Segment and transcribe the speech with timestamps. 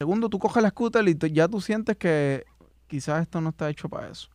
[0.00, 2.44] Segundo, tú coges la scooter y ya tú sientes que
[2.86, 4.28] quizás esto no está hecho para eso.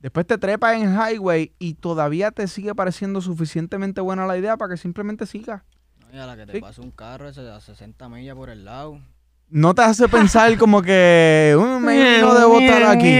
[0.00, 4.72] Después te trepas en highway y todavía te sigue pareciendo suficientemente buena la idea para
[4.74, 5.62] que simplemente sigas.
[6.00, 6.60] No, y a la que te Sí.
[6.60, 9.00] pase un carro a 60 millas por el lado.
[9.50, 13.10] No te hace pensar como que "Uh, maybe no debo estar aquí.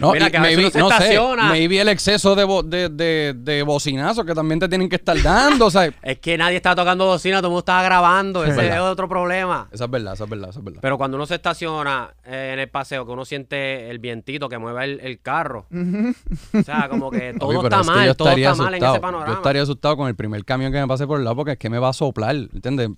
[0.00, 1.48] No, Mira, que a veces maybe, uno se no sé, estaciona.
[1.48, 5.20] maybe el exceso de, bo- de, de, de bocinazo que también te tienen que estar
[5.22, 8.44] dando, o sea, Es que nadie estaba tocando bocina, todo el mundo estaba grabando.
[8.44, 8.76] Ese verdad.
[8.76, 9.68] es otro problema.
[9.72, 10.80] esa es verdad, esa es verdad, esa es verdad.
[10.82, 14.58] Pero cuando uno se estaciona eh, en el paseo, que uno siente el vientito que
[14.58, 15.66] mueve el, el carro.
[15.70, 18.84] O sea, como que todo Papi, pero está es que mal, todo está mal en
[18.84, 19.30] ese panorama.
[19.32, 21.58] Yo estaría asustado con el primer camión que me pase por el lado porque es
[21.58, 22.90] que me va a soplar, ¿entiendes?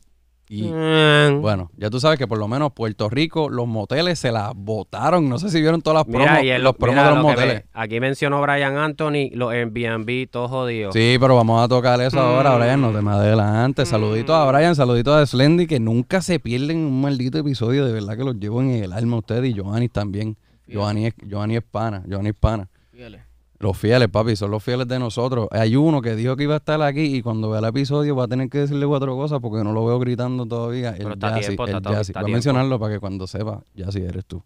[0.48, 1.40] Y Mm.
[1.40, 5.28] bueno, ya tú sabes que por lo menos Puerto Rico, los moteles se las botaron.
[5.28, 7.22] No sé si vieron todas las promos, Mira, y el- los promos mira de los
[7.24, 7.64] lo moteles.
[7.64, 10.92] me- aquí mencionó Brian Anthony, los Airbnb, todo jodido.
[10.92, 12.58] Sí, pero vamos a tocar eso ahora, Mm.
[12.60, 13.84] Brian, no te me adelante.
[13.86, 18.16] Saluditos a Brian, saluditos a Slendy, que nunca se pierden un maldito episodio, de verdad
[18.16, 20.36] que los llevo en el alma ustedes y Giovanni también.
[20.68, 22.68] Giovanni es, Giovanni es pana, Giovanni es pana.
[22.92, 23.25] Fíjale.
[23.58, 25.48] Los fieles, papi, son los fieles de nosotros.
[25.50, 28.24] Hay uno que dijo que iba a estar aquí y cuando vea el episodio va
[28.24, 30.92] a tener que decirle cuatro cosas porque no lo veo gritando todavía.
[30.96, 33.90] Pero El está tiempo, el está- está Voy a mencionarlo para que cuando sepa, ya
[33.90, 34.42] si eres tú.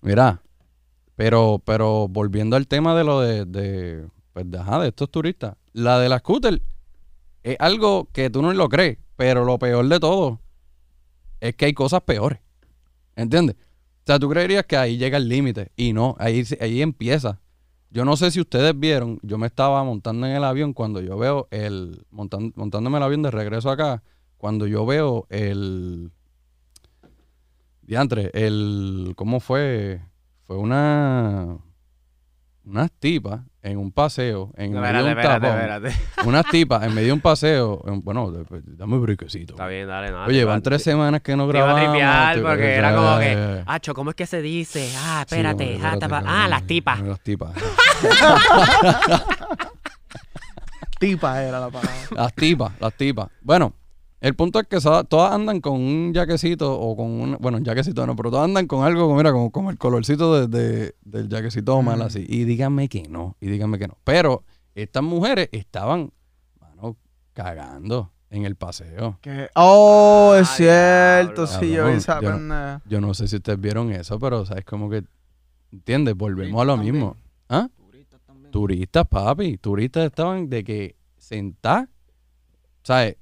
[0.00, 0.42] Mira,
[1.14, 5.54] pero, pero volviendo al tema de lo de, de, pues de, ajá, de estos turistas,
[5.72, 6.60] la de la scooter
[7.44, 10.40] es algo que tú no lo crees, pero lo peor de todo
[11.40, 12.40] es que hay cosas peores.
[13.14, 13.56] ¿Entiendes?
[13.56, 17.40] O sea, tú creerías que ahí llega el límite y no, ahí, ahí empieza.
[17.90, 21.16] Yo no sé si ustedes vieron, yo me estaba montando en el avión cuando yo
[21.16, 24.02] veo el, montan- montándome el avión de regreso acá,
[24.36, 26.10] cuando yo veo el,
[27.82, 30.02] diantre, el, ¿cómo fue?
[30.46, 31.58] Fue una,
[32.68, 35.92] unas tipas en un paseo, en medio de un espérate, tapón, espérate.
[36.26, 39.54] unas tipas en medio de un paseo, en- bueno, de- pues, dame un briquecito.
[39.54, 40.26] Está bien, dale, nada.
[40.26, 41.90] Oye, van tres semanas que no Te iba a grabamos.
[41.92, 44.92] tripear te- porque era como que, eh, Acho, ¿cómo es que se dice?
[44.98, 46.34] Ah, Sí, espérate, hombre, ah, espérate, tapa- cabrón.
[46.36, 47.00] ah, las tipas.
[47.00, 47.52] Las tipas.
[50.98, 51.90] Tipa era la palabra.
[52.10, 53.28] Las tipas, las tipas.
[53.40, 53.72] Bueno,
[54.20, 58.06] el punto es que todas andan con un jaquecito o con un, bueno, un jaquecito
[58.06, 61.28] no, pero todas andan con algo, como, mira, como, como el colorcito de, de- del
[61.28, 62.24] jaquecito mal así.
[62.28, 63.96] Y díganme que no, y díganme que no.
[64.04, 66.12] Pero estas mujeres estaban,
[66.60, 66.96] mano,
[67.32, 69.18] cagando en el paseo.
[69.54, 72.82] Oh, es cierto, sí, yo vi esa yo no- pendeja.
[72.86, 74.64] Yo no sé si ustedes vieron eso, pero, ¿sabes?
[74.64, 75.04] Como que,
[75.72, 76.14] ¿entiendes?
[76.16, 77.16] Volvemos a lo mismo.
[77.48, 77.68] ¿Ah?
[77.76, 78.50] Turistas también.
[78.50, 79.56] Turistas, papi.
[79.58, 81.88] Turistas estaban de que sentar.
[82.82, 83.16] ¿Sabes?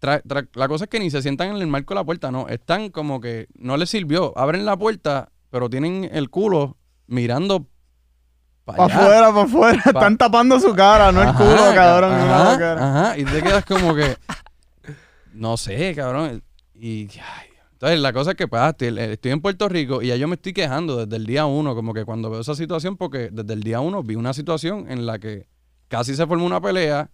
[0.00, 2.30] Tra- tra- la cosa es que ni se sientan en el marco de la puerta,
[2.30, 2.46] no.
[2.48, 4.36] Están como que no les sirvió.
[4.38, 6.76] Abren la puerta, pero tienen el culo
[7.06, 7.66] mirando
[8.64, 9.82] para Para afuera, para afuera.
[9.86, 12.12] Están tapando su cara, no el culo, cabrón.
[12.12, 12.72] boca.
[12.74, 14.16] Ajá, y te quedas como que.
[15.32, 16.42] No sé, cabrón.
[16.74, 17.08] Y.
[17.20, 20.26] ay, entonces, la cosa es que, pues, ah, estoy en Puerto Rico y ya yo
[20.26, 23.52] me estoy quejando desde el día uno, como que cuando veo esa situación, porque desde
[23.54, 25.46] el día uno vi una situación en la que
[25.86, 27.08] casi se formó una pelea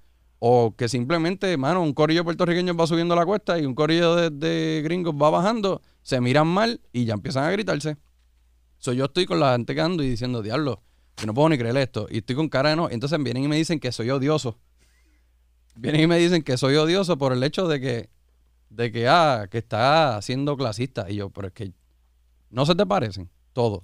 [0.46, 4.82] o que simplemente, mano, un corillo puertorriqueño va subiendo la cuesta y un corillo de,
[4.84, 7.96] gringos va bajando, se miran mal y ya empiezan a gritarse.
[8.76, 10.82] So, yo estoy con la gente quedando y diciendo, diablo,
[11.16, 12.08] yo no puedo ni creer esto.
[12.10, 12.90] Y estoy con cara de no.
[12.90, 14.58] Entonces vienen y me dicen que soy odioso.
[15.76, 18.10] Vienen y me dicen que soy odioso por el hecho de que,
[18.68, 21.10] de que, ah, que está siendo clasista.
[21.10, 21.72] Y yo, pero es que
[22.50, 23.82] no se te parecen todos.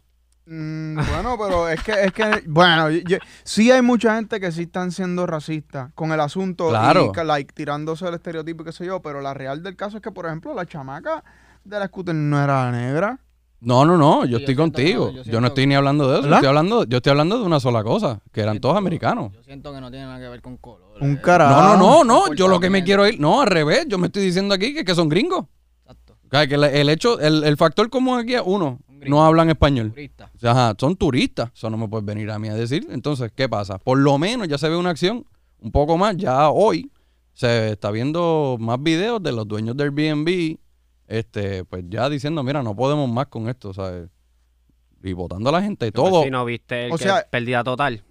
[0.52, 4.50] Mm, bueno, pero es que, es que, bueno, yo- yo- sí hay mucha gente que
[4.50, 7.06] sí están siendo racistas con el asunto Claro.
[7.06, 9.98] y que, like, tirándose el estereotipo y qué sé yo, pero la real del caso
[9.98, 11.22] es que, por ejemplo, la chamaca
[11.62, 13.20] de la scooter no era negra.
[13.60, 15.12] No, no, no, yo Sí, estoy contigo.
[15.24, 16.34] yo no estoy ni hablando de eso.
[16.34, 19.32] Estoy hablando, yo estoy hablando de una sola cosa, que eran todos americanos.
[19.34, 20.94] Yo siento que no tiene nada que ver con color.
[21.00, 21.60] Un carajo.
[21.60, 22.34] No, no, no, no.
[22.34, 23.84] Yo lo que me quiero ir, no, al revés.
[23.86, 25.44] Yo me estoy diciendo aquí que, que son gringos.
[26.30, 29.16] Que el, el hecho, el, el factor común aquí es uno, gringo.
[29.16, 29.90] no hablan español.
[29.90, 30.30] Turista.
[30.34, 31.50] O sea, ajá, son turistas.
[31.54, 32.86] Eso no me puedes venir a mí a decir.
[32.90, 33.78] Entonces, ¿qué pasa?
[33.78, 35.24] Por lo menos ya se ve una acción
[35.60, 36.16] un poco más.
[36.16, 36.90] Ya hoy
[37.34, 40.56] se está viendo más videos de los dueños del Airbnb.
[41.08, 44.08] Este, pues ya diciendo, mira, no podemos más con esto, ¿sabes?
[45.02, 46.22] Y votando a la gente y todo.
[46.22, 48.04] Si no viste el O que sea- pérdida total.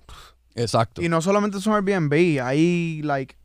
[0.55, 1.01] Exacto.
[1.01, 3.37] Y no solamente son Airbnb, hay, like,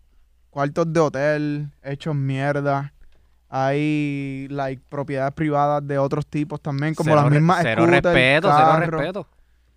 [0.50, 2.94] cuartos de hotel hechos mierda.
[3.56, 8.48] Hay, like, propiedades privadas de otros tipos también, como Cero las mismas Cero scooters, respeto,
[8.52, 8.90] cero carros.
[8.90, 9.28] respeto.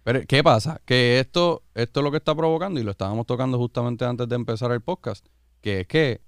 [0.04, 0.82] Pero, ¿qué pasa?
[0.84, 4.36] Que esto, esto es lo que está provocando, y lo estábamos tocando justamente antes de
[4.36, 5.24] empezar el podcast,
[5.62, 6.22] que es que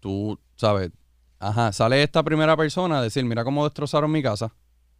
[0.00, 0.90] tú, ¿sabes?
[1.38, 4.52] Ajá, sale esta primera persona a decir, mira cómo destrozaron mi casa.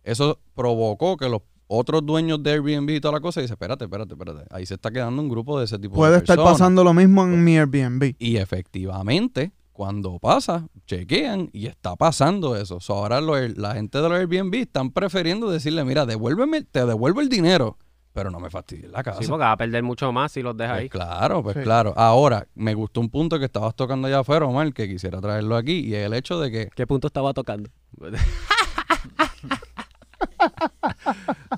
[0.04, 4.12] Eso provocó que los otros dueños de Airbnb y toda la cosa, dice, espérate, espérate,
[4.14, 4.46] espérate.
[4.50, 6.58] Ahí se está quedando un grupo de ese tipo Puede de estar personas.
[6.58, 8.14] pasando lo mismo en mi Airbnb.
[8.18, 12.80] Y efectivamente, cuando pasa, chequean y está pasando eso.
[12.80, 17.22] So, ahora lo- la gente de los Airbnb están prefiriendo decirle, mira, devuélveme, te devuelvo
[17.22, 17.78] el dinero,
[18.12, 19.22] pero no me fastidies la casa.
[19.22, 20.88] Sí, porque va a perder mucho más si los dejas Pues ahí.
[20.90, 21.62] claro, pues Sí.
[21.62, 21.94] claro.
[21.96, 25.78] Ahora, me gustó un punto que estabas tocando allá afuera, Omar, que quisiera traerlo aquí,
[25.80, 27.70] y es el hecho de que ¿Qué punto estaba tocando?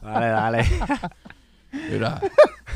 [0.01, 0.65] dale, dale.
[1.91, 2.21] Mira.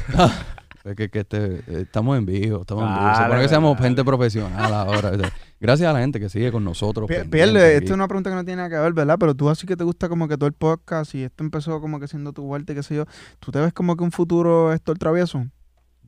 [0.86, 3.14] es que, que este- estamos en vivo, estamos en vivo.
[3.16, 5.10] Se supone que seamos gente profesional ahora.
[5.10, 7.08] o sea, Gracias a la gente que sigue con nosotros.
[7.08, 7.76] Pi- pendiente Pierde, aquí.
[7.76, 9.16] esta es una pregunta que no tiene nada que ver, ¿verdad?
[9.18, 11.98] Pero tú así que te gusta como que todo el podcast y esto empezó como
[11.98, 13.04] que siendo tu vuelta y qué sé yo.
[13.40, 15.46] ¿Tú te ves como que un futuro esto el travieso?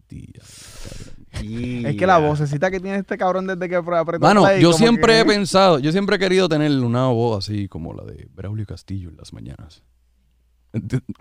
[0.07, 0.43] Tía.
[1.31, 5.15] Es que la vocecita que tiene este cabrón desde que apretó Mano, play, yo siempre
[5.15, 8.67] que- he pensado, yo siempre he querido tener una voz así como la de Braulio
[8.67, 9.83] Castillo en las mañanas.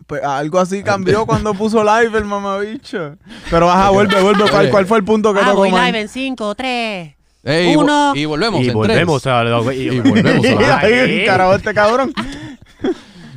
[0.08, 3.16] Pues algo así cambió cuando puso live el mamabicho.
[3.50, 4.50] Pero ajá, vuelve, vuelve.
[4.50, 7.16] ¿Cuál, cuál fue el punto que Ah, tocó voy live en 5, 3.
[7.44, 8.14] Ey, y vo- Uno.
[8.16, 8.62] y, volvemos.
[8.62, 9.34] Y en volvemos tres.
[9.34, 12.14] a la, Y volvemos a la carajo, este cabrón.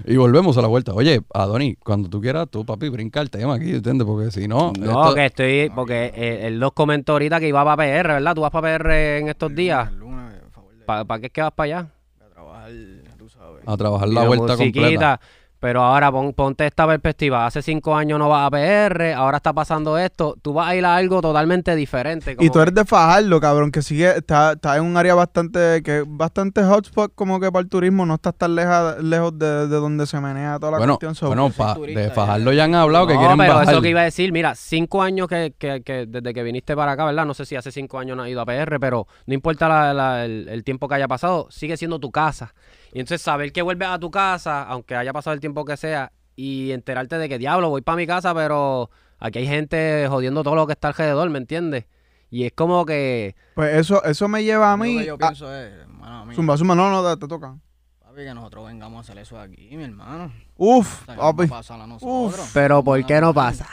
[0.04, 0.92] Y volvemos a la vuelta.
[0.94, 4.04] Oye, Adoni, cuando tú quieras, tú, papi, brinca el tema aquí, ¿entiendes?
[4.06, 4.72] Porque si no.
[4.78, 8.34] No, esto- que estoy, porque eh, él nos comentó ahorita que iba para PR, ¿verdad?
[8.34, 9.90] ¿Tú vas para PR en estos días?
[9.92, 11.88] De- ¿Para qué es que vas para allá?
[12.20, 12.70] a trabajar,
[13.16, 13.62] tú sabes.
[13.64, 14.80] A trabajar la Y de vuelta musiquita.
[14.80, 15.20] completa.
[15.60, 17.44] Pero ahora pon- ponte esta perspectiva.
[17.44, 20.34] Hace cinco años no vas a PR, ahora está pasando esto.
[20.40, 22.34] Tú vas a ir a algo totalmente diferente.
[22.40, 25.98] Y tú eres de Fajardo, cabrón, que sigue, está, está en un área bastante, que
[25.98, 29.76] es bastante hotspot como que para el turismo, no estás tan leja- lejos de, de
[29.76, 31.14] donde se menea toda la Bueno, cuestión.
[31.14, 32.14] so- bueno pa- turista de ya.
[32.14, 33.74] Fajardo ya han hablado que no, quieren pero bajar.
[33.74, 36.92] eso que iba a decir, mira, cinco años que, que- que desde que viniste para
[36.92, 37.26] acá, ¿verdad?
[37.26, 39.92] No sé si hace cinco años no has ido a PR, pero no importa la-
[39.92, 42.54] la- el, el tiempo que haya pasado, sigue siendo tu casa.
[42.92, 46.12] Y entonces saber que vuelves a tu casa, aunque haya pasado el tiempo que sea,
[46.36, 50.54] y enterarte de que, diablo, voy para mi casa, pero aquí hay gente jodiendo todo
[50.54, 51.84] lo que está alrededor, ¿me entiendes?
[52.30, 53.34] Y es como que...
[53.54, 54.98] Pues eso, eso me lleva a Lo mí.
[54.98, 57.56] que yo a- pienso es, hermano, zumba, zumba, no, no, te toca.
[58.02, 60.32] papi, que nosotros vengamos a hacer eso aquí, mi hermano.
[60.56, 61.42] Uf, O sea, papi.
[61.52, 62.50] a nosotros.
[62.54, 63.66] Pero ¿por qué no pasa?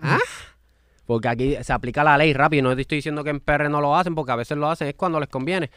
[0.00, 0.18] ¿Ah?
[1.06, 2.62] Porque aquí se aplica la ley rápido.
[2.62, 4.88] No te estoy diciendo que en PR no lo hacen, porque a veces lo hacen,
[4.88, 5.70] es cuando les conviene.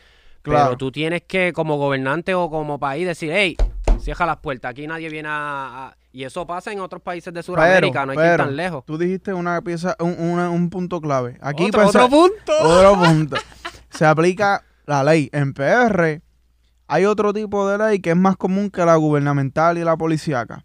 [0.52, 0.66] Claro.
[0.70, 3.56] Pero tú tienes que, como gobernante o como país, decir, hey,
[4.00, 5.88] cierra las puertas, aquí nadie viene a...
[5.88, 5.98] a-".
[6.12, 8.86] Y eso pasa en otros países de Sudamérica, no hay que ir tan lejos.
[8.86, 11.38] Tú dijiste una pieza, un, una- un punto clave.
[11.42, 12.54] Aquí otro, pues, otro punto.
[12.62, 13.36] otro punto.
[13.90, 15.30] Se aplica la ley.
[15.34, 16.22] En PR
[16.88, 20.64] hay otro tipo de ley que es más común que la gubernamental y la policíaca.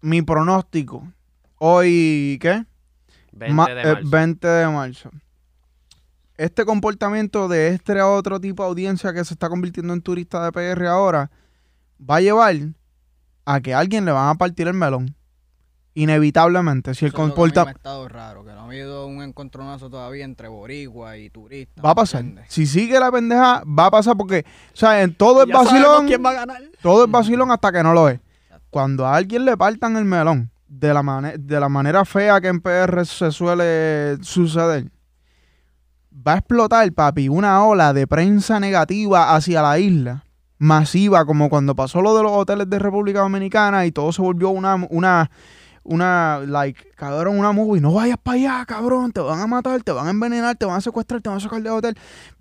[0.00, 1.08] Mi pronóstico,
[1.56, 2.64] hoy, ¿qué?
[3.32, 4.10] 20 Ma- de eh, marzo.
[4.10, 5.10] 20 de marzo.
[6.38, 10.52] Este comportamiento de este otro tipo de audiencia que se está convirtiendo en turista de
[10.52, 11.30] PR ahora
[12.00, 12.54] va a llevar
[13.44, 15.14] a que a alguien le van a partir el melón.
[15.94, 16.94] Inevitablemente.
[16.94, 18.60] Si el Eso es lo que a mí comporta me ha estado raro, que no
[18.60, 21.84] ha habido un encontronazo todavía entre boricua y turistas.
[21.84, 22.24] va a ¿me pasar.
[22.46, 26.24] Si sigue la pendeja, va a pasar porque, o sea, en todo el vacilón, quién
[26.24, 26.62] va a ganar.
[26.82, 28.20] todo es vacilón hasta que no lo es.
[28.70, 32.46] Cuando a alguien le partan el melón de la, mane- de la manera fea que
[32.48, 34.88] en PR se suele suceder,
[36.26, 40.24] va a explotar, papi, una ola de prensa negativa hacia la isla,
[40.58, 44.50] masiva, como cuando pasó lo de los hoteles de República Dominicana y todo se volvió
[44.50, 45.30] una, una,
[45.84, 47.80] una, like, cabrón, una movie.
[47.80, 50.76] No vayas para allá, cabrón, te van a matar, te van a envenenar, te van
[50.76, 51.96] a secuestrar, te van a sacar del hotel.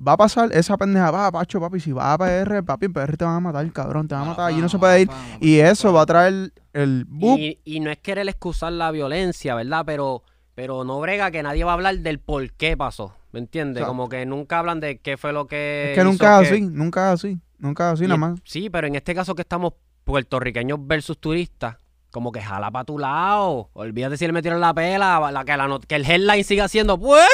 [0.06, 3.16] Va a pasar esa pendeja, va, Pacho, papi, si vas a PR, papi, en PR
[3.16, 5.10] te van a matar, cabrón, te van a matar, allí no se puede ir.
[5.40, 7.38] Y eso va a traer el boop.
[7.38, 9.84] Y, y no es querer excusar la violencia, ¿verdad?
[9.86, 10.24] Pero,
[10.58, 13.14] pero no brega que nadie va a hablar del por qué pasó.
[13.32, 13.86] ¿Me entiendes?
[13.86, 15.92] Como que nunca hablan de qué fue lo que.
[15.92, 18.18] Es que hizo nunca es que- así, nunca es así, nunca es así Y nada
[18.18, 18.40] más.
[18.44, 19.74] Sí, pero en este caso que estamos
[20.04, 21.76] puertorriqueños versus turistas,
[22.10, 23.70] como que jala para tu lado.
[23.74, 27.28] Olvídate si le metieron la pela, la, que, la que el headline siga siendo, pues,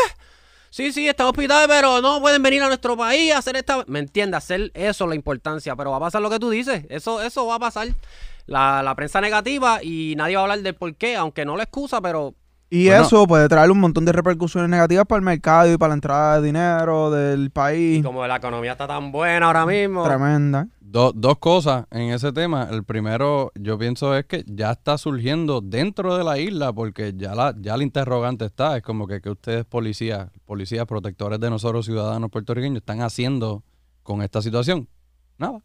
[0.69, 3.85] sí, sí, está hospital, pero no pueden venir a nuestro país a hacer esta...
[3.87, 4.39] ¿Me entiendes?
[4.39, 7.55] Hacer eso la importancia, pero va a pasar lo que tú dices, eso, eso va
[7.55, 7.87] a pasar.
[8.47, 11.63] La, la prensa negativa y nadie va a hablar del por qué, aunque no lo
[11.63, 12.35] excusa, pero
[12.75, 13.03] Y Bueno.
[13.05, 16.41] eso puede traer un montón de repercusiones negativas para el mercado y para la entrada
[16.41, 18.03] de dinero del país.
[18.03, 20.03] como la economía está tan buena ahora mismo...
[20.03, 20.67] Tremenda.
[20.81, 22.67] Do- dos cosas en ese tema.
[22.71, 27.35] El primero, yo pienso es que ya está surgiendo dentro de la isla, porque ya
[27.35, 28.75] la, ya el interrogante está.
[28.77, 33.63] Es como que, que ustedes, policías, policías protectores de nosotros, ciudadanos puertorriqueños, están haciendo
[34.01, 34.87] con esta situación.
[35.37, 35.59] Nada.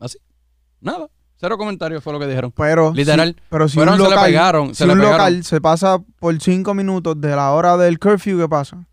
[0.00, 0.18] Así.
[0.80, 1.08] Nada.
[1.38, 2.50] Cero comentarios fue lo que dijeron.
[2.56, 3.34] Pero Literal.
[3.34, 5.18] si, pero si Fueron, un se le local, pegaron, si se le un pegaron.
[5.18, 8.86] local se pasa por cinco minutos de la hora del curfew, ¿qué pasa?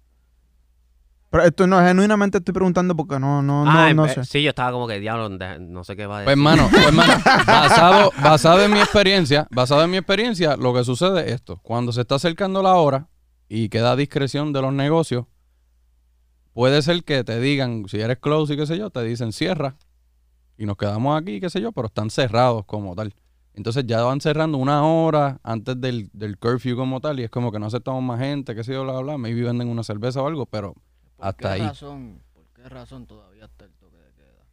[1.30, 4.26] Pero esto no, genuinamente estoy preguntando porque no, no, Ah, no, no eh, sé.
[4.26, 6.40] Sí, yo estaba como que, diablo, no sé qué va a Pues decir.
[6.48, 7.14] hermano, pues hermano,
[7.48, 11.60] basado, basado en mi experiencia, basado en mi experiencia, lo que sucede es esto.
[11.64, 13.08] Cuando se está acercando la hora
[13.50, 15.26] y queda a discreción de los negocios,
[16.54, 19.76] puede ser que te digan, si eres close y qué sé yo, te dicen cierra
[20.58, 23.14] y nos quedamos aquí, qué sé yo, pero están cerrados como tal.
[23.56, 27.52] Entonces ya van cerrando una hora antes del, del curfew como tal y es como
[27.52, 29.18] que no aceptamos más gente, qué sé yo, bla, bla, bla.
[29.18, 31.68] Maybe venden una cerveza o algo, pero ¿Por hasta qué ahí.
[31.68, 34.44] Razón, ¿Por qué razón todavía está el toque de queda?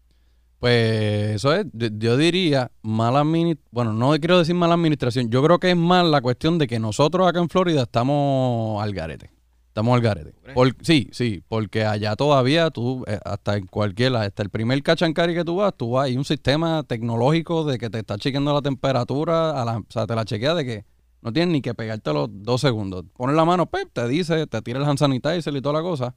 [0.58, 5.42] Pues eso es, yo- yo diría mala administración, bueno, no quiero decir mala administración, yo
[5.42, 9.30] creo que es más la cuestión de que nosotros acá en Florida estamos al garete.
[9.70, 10.32] Estamos al garete.
[10.52, 15.32] Por- sí, sí, porque allá todavía tú, eh, hasta en cualquier, hasta el primer cachancari
[15.32, 18.62] que tú vas, tú vas, hay un sistema tecnológico de que te está chequeando la
[18.62, 20.84] temperatura, a la- o sea, te la chequea de que
[21.22, 23.04] no tienes ni que pegarte los dos segundos.
[23.16, 26.16] Pones la mano, pep, te dice, te tira el hand sanitizer y toda la cosa.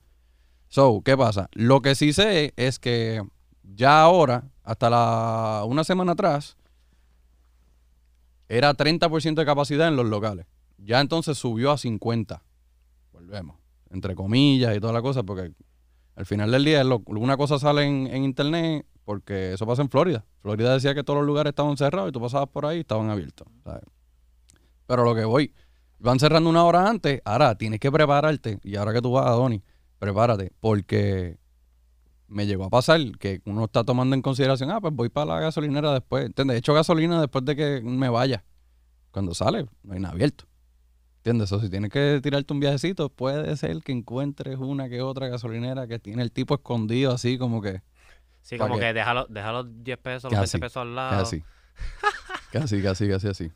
[0.68, 1.48] So, ¿qué pasa?
[1.54, 3.22] Lo que sí sé es que
[3.76, 6.58] ya ahora, hasta la una semana atrás,
[8.50, 10.48] era 30% de capacidad en los locales.
[10.78, 12.42] Ya entonces subió a 50.
[13.34, 13.58] Volvemos.
[13.90, 15.52] Entre comillas y toda la cosa, porque
[16.16, 19.90] al final del día lo- una cosa sale en, en internet porque eso pasa en
[19.90, 20.24] Florida.
[20.42, 23.10] Florida decía que todos los lugares estaban cerrados y tú pasabas por ahí y estaban
[23.10, 23.48] abiertos.
[24.86, 25.54] Pero lo que voy,
[26.00, 28.60] van cerrando una hora antes, ahora tienes que prepararte.
[28.64, 29.64] Y ahora que tú vas a Donny,
[30.00, 31.38] prepárate, porque
[32.28, 35.40] me llegó a pasar que uno está tomando en consideración, ah, pues voy para la
[35.40, 36.26] gasolinera después.
[36.26, 36.56] ¿Entiendes?
[36.56, 38.44] He hecho gasolina después de que me vaya.
[39.12, 40.46] Cuando sale, no hay nada abierto.
[41.26, 41.52] ¿Entiendes?
[41.54, 45.88] O si tienes que tirarte un viajecito, puede ser que encuentres una que otra gasolinera
[45.88, 47.82] que tiene el tipo escondido así como que
[48.42, 48.88] Sí, ¿Pa' como qué?
[48.88, 51.18] que déjalo, déjalo 10 pesos, los Casi, 20 pesos al lado.
[51.24, 51.44] casi.
[52.52, 53.52] casi, casi, casi así.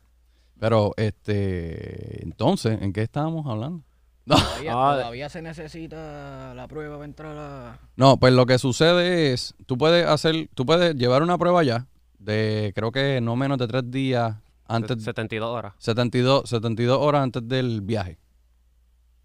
[0.58, 3.84] Pero, este, entonces, ¿en qué estábamos hablando?
[4.26, 7.78] Todavía, Ah, todavía se necesita la prueba para entrar a...
[7.96, 11.86] No, pues lo que sucede es, tú puedes hacer, tú puedes llevar una prueba ya
[12.18, 14.36] de, creo que no menos de tres días
[14.68, 15.74] antes, 72 horas.
[15.78, 18.18] 72, 72 horas antes del viaje.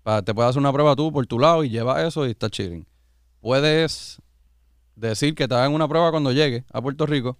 [0.03, 2.49] Pa- te puedes hacer una prueba tú por tu lado y llevas eso y está
[2.49, 2.85] chilling.
[3.41, 4.21] Puedes
[4.95, 7.37] decir que te hagan una prueba cuando llegues a Puerto Rico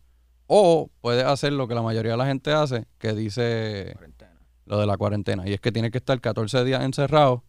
[0.48, 4.39] o puedes hacer lo que la mayoría de la gente hace, que dice cuarentena.
[4.65, 5.48] lo de la cuarentena.
[5.48, 7.43] Y es que tienes que estar 14 días encerrado.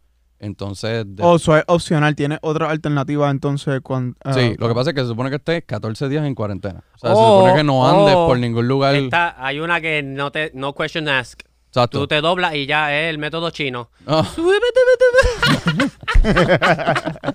[0.44, 4.14] Entonces, de- O eso es opcional, tiene otra alternativa entonces cuando...
[4.34, 6.84] sí, lo que pasa es que se supone que estés 14 días en cuarentena.
[6.94, 8.94] O sea, se O- supone que no andes por ningún lugar.
[8.94, 11.40] Esta, hay una que no te, no question ask.
[11.68, 11.98] Exacto.
[11.98, 13.88] Tú te doblas y ya es el método chino.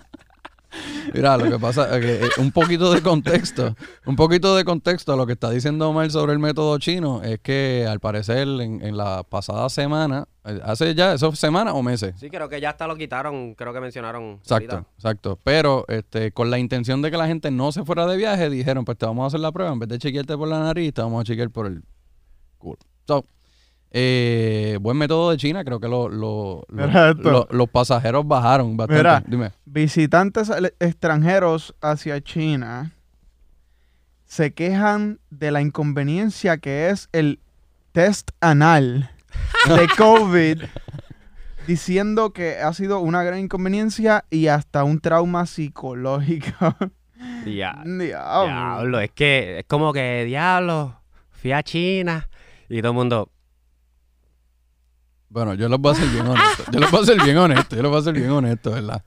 [1.13, 5.13] Mira, lo que pasa es que eh, un poquito de contexto, un poquito de contexto
[5.13, 8.81] a lo que está diciendo Omar sobre el método chino es que al parecer en,
[8.83, 12.15] en la pasada semana, eh, hace ya, ¿eso fue semana o meses?
[12.17, 14.39] Sí, creo que ya hasta lo quitaron, creo que mencionaron.
[14.41, 14.91] Exacto, ahorita.
[14.95, 15.39] exacto.
[15.43, 18.85] Pero este, con la intención de que la gente no se fuera de viaje, dijeron,
[18.85, 21.01] pues te vamos a hacer la prueba, en vez de chequearte por la nariz, te
[21.01, 21.83] vamos a chequear por el
[22.57, 22.77] culo.
[23.07, 23.25] So,
[23.91, 27.31] eh, buen método de China, creo que lo- lo- lo- Mira esto.
[27.31, 29.01] lo- los pasajeros bajaron bastante.
[29.03, 29.23] Mira.
[29.25, 29.51] Dime.
[29.65, 32.91] Visitantes extranjeros hacia China
[34.25, 37.39] se quejan de la inconveniencia que es el
[37.91, 39.09] test anal
[39.67, 40.63] de COVID,
[41.67, 46.75] diciendo que ha sido una gran inconveniencia y hasta un trauma psicológico.
[47.45, 47.81] Ya.
[47.83, 48.45] Diablo.
[48.45, 50.95] Diablo, es que es como que, diablo,
[51.31, 52.29] fui a China
[52.69, 53.29] y todo el mundo,
[55.29, 56.63] Bueno, yo les voy a ser bien honesto.
[56.71, 57.75] Yo les voy a ser bien honesto.
[57.75, 59.03] Yo les voy a ser bien honesto, ¿verdad?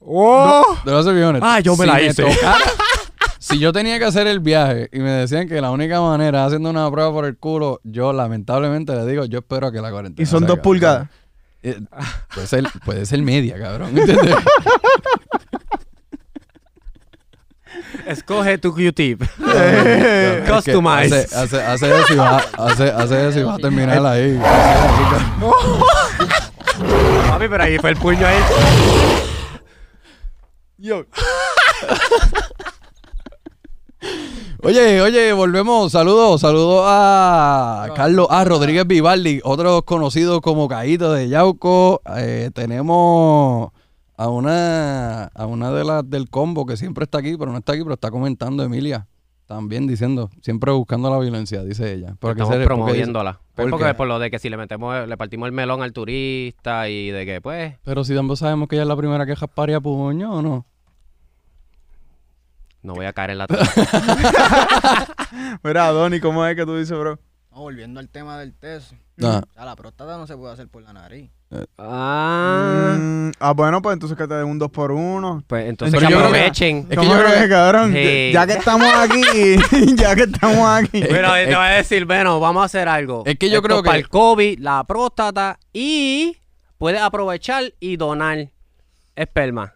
[0.00, 0.64] ¡Oh!
[0.84, 1.46] Te voy a ser bien honesto.
[1.46, 2.22] Ah, yo me la hice.
[2.24, 2.56] tocara-
[3.38, 6.70] si yo tenía que hacer el viaje y me decían que la única manera haciendo
[6.70, 10.22] una prueba por el culo, yo lamentablemente le digo, yo espero que la cuarentena.
[10.22, 11.08] Y son dos pulgadas.
[11.62, 11.80] Eh,
[12.34, 13.96] puede, ser, puede ser media, cabrón.
[13.98, 14.34] ¿Entiendes?
[18.08, 19.20] Escoge tu Q-tip.
[20.48, 21.14] Customize.
[21.14, 24.40] Hace, hace, hace eso y va, hace, hace eso y va a terminar ahí.
[24.42, 25.02] Así,
[27.28, 28.38] Papi, pero ahí fue el puño ahí.
[30.78, 31.04] Yo.
[34.62, 35.92] Oye, oye, volvemos.
[35.92, 38.42] Saludos, saludos a Carlos A.
[38.44, 42.00] Rodríguez Vivaldi, otro conocido como Caíto de Yauco.
[42.16, 43.70] Eh, tenemos
[44.18, 47.72] a una, a una de las del combo que siempre está aquí, pero no está
[47.72, 49.06] aquí, pero está comentando Emilia.
[49.46, 52.14] También diciendo, siempre buscando la violencia, dice ella.
[52.18, 53.40] Porque Estamos se- porque dice- promoviéndola.
[53.54, 56.88] ¿Por porque por lo de que si le metemos, le partimos el melón al turista
[56.90, 59.80] y de que, pues, pero si ambos sabemos que ella es la primera que jasparía
[59.80, 60.66] puño, ¿o no?
[62.82, 63.46] no voy a caer en la
[65.62, 67.18] Mira, Donny, ¿cómo es que tú dices, bro?
[67.50, 68.92] No, volviendo al tema del test.
[69.22, 69.42] Ah.
[69.48, 71.30] O sea, la próstata no se puede hacer por la nariz.
[71.78, 75.98] Ah, Mm, ah, bueno, pues entonces que te den un 2 por 1 pues entonces
[75.98, 76.78] Pero que aprovechen.
[76.78, 77.92] Es que ¿Cómo yo creo que, cabrón?
[77.94, 78.30] Sí.
[78.32, 79.22] Ya que estamos aquí,
[79.96, 81.00] ya que estamos aquí.
[81.08, 83.22] Pero te voy a decir, bueno, vamos a hacer algo.
[83.26, 86.36] Es que yo creo que- Para el COVID, la próstata y
[86.76, 88.50] puedes aprovechar y donar
[89.16, 89.74] esperma.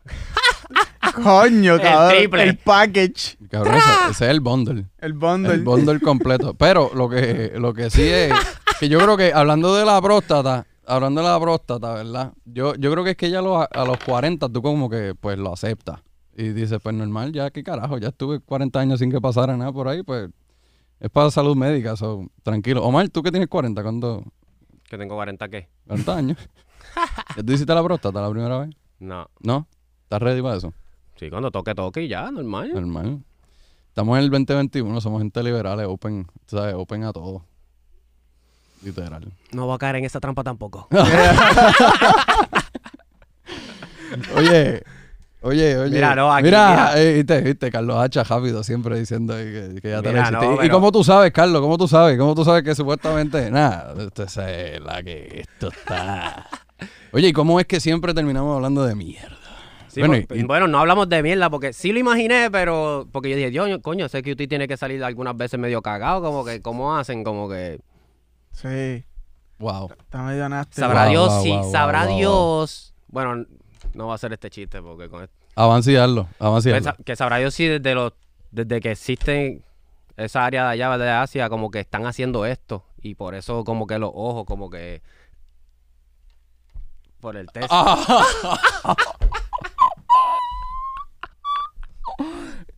[1.23, 2.17] Coño, cabrón.
[2.19, 2.43] triple.
[2.45, 3.37] El package.
[3.51, 4.85] Cabrón, ese, ese es el bundle.
[4.99, 5.55] El bundle.
[5.55, 6.55] El bundle completo.
[6.55, 8.33] Pero lo que, lo que sí es
[8.79, 12.33] que yo creo que hablando de la próstata, hablando de la próstata, ¿verdad?
[12.45, 15.15] Yo, yo creo que es que ya a los, a los 40 tú como que
[15.19, 16.01] pues lo aceptas.
[16.35, 19.73] Y dices, pues normal, ya qué carajo, ya estuve 40 años sin que pasara nada
[19.73, 20.31] por ahí, pues
[20.99, 22.85] es para salud médica, so, tranquilo.
[22.85, 24.25] Omar, tú que tienes 40, ¿cuánto?
[24.85, 25.69] Que tengo 40 qué.
[25.87, 26.39] 40 años.
[27.37, 28.71] ¿Ya tú hiciste la próstata la primera vez?
[29.01, 29.29] No.
[29.41, 29.67] ¿No?
[30.05, 30.73] ¿Estás ready para eso?
[31.17, 32.73] Sí, cuando toque, toque y ya, normal.
[32.73, 33.25] Normal.
[33.89, 36.75] Estamos en el 2021, somos gente liberal, open, ¿sabes?
[36.77, 37.45] Open a todo.
[38.83, 39.25] Literal.
[39.53, 40.89] No voy a caer en esa trampa tampoco.
[44.37, 44.83] Oye,
[45.41, 45.91] oye, oye.
[45.95, 47.01] Mira, no, aquí, Mira, mira.
[47.03, 50.45] eh, viste, viste, Carlos Hacha rápido siempre diciendo que, que ya te lo Mira, hiciste.
[50.47, 51.63] no, ¿Y- ¿Y pero- cómo tú sabes, Carlos?
[51.63, 52.19] ¿Cómo tú sabes?
[52.19, 54.37] ¿Cómo tú sabes que supuestamente, nada, esto es
[54.83, 56.47] la que esto está...
[57.13, 59.37] Oye, ¿y cómo es que siempre terminamos hablando de mierda?
[59.89, 63.37] Sí, Bueno, y- bueno, no hablamos de mierda porque sí lo imaginé, pero porque yo
[63.37, 66.61] dije, yo, coño, sé que usted tiene que salir algunas veces medio cagado, como que,
[66.63, 67.25] ¿cómo hacen?
[67.25, 67.79] Como que,
[68.53, 69.05] Sí.
[69.59, 69.91] Wow.
[69.99, 70.81] Está medio nasty.
[70.81, 72.19] sabrá Wow, Dios, wow, sí, wow, sabrá wow, wow.
[72.19, 72.95] Dios.
[73.09, 73.47] Bueno,
[73.95, 75.35] no va a hacer este chiste porque con esto.
[75.55, 76.29] Pues, hazlo.
[77.05, 78.13] que sabrá Dios si desde los,
[78.51, 79.65] desde que existen
[80.17, 82.85] esa área de allá de Asia, como que están haciendo esto.
[83.01, 85.03] Y por eso como que los ojos, como que
[87.21, 87.71] por el test.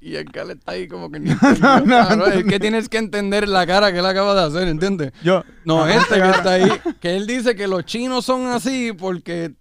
[0.06, 2.32] Y el Carlos está ahí como que ni entendió, cabrón.
[2.34, 5.12] Es que tienes que entender la cara que él acaba de hacer, ¿entiendes?
[5.22, 5.42] Yo.
[5.64, 6.68] No, este que está ahí,
[7.00, 9.54] que él dice que los chinos son así porque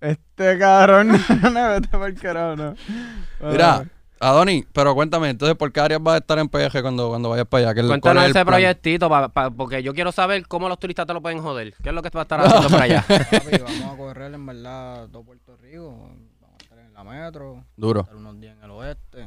[0.00, 1.08] Este cabrón.
[1.52, 2.74] no, vete por carajo, no.
[3.50, 3.84] Mira,
[4.20, 7.46] Adoni, pero cuéntame, entonces, ¿por qué áreas vas a estar en peaje cuando, cuando vayas
[7.46, 7.74] para allá?
[7.80, 8.46] ¿Qué- Cuéntanos es el ese plan?
[8.46, 11.72] proyectito, pa- pa- porque yo quiero saber cómo los turistas te lo pueden joder.
[11.82, 13.04] ¿Qué es lo que va a estar haciendo por allá?
[13.08, 15.90] Papi, vamos a correr en verdad todo Puerto Rico.
[15.92, 16.10] Vamos
[16.58, 18.00] a estar en la metro, Duro.
[18.00, 19.26] estar unos días en el oeste.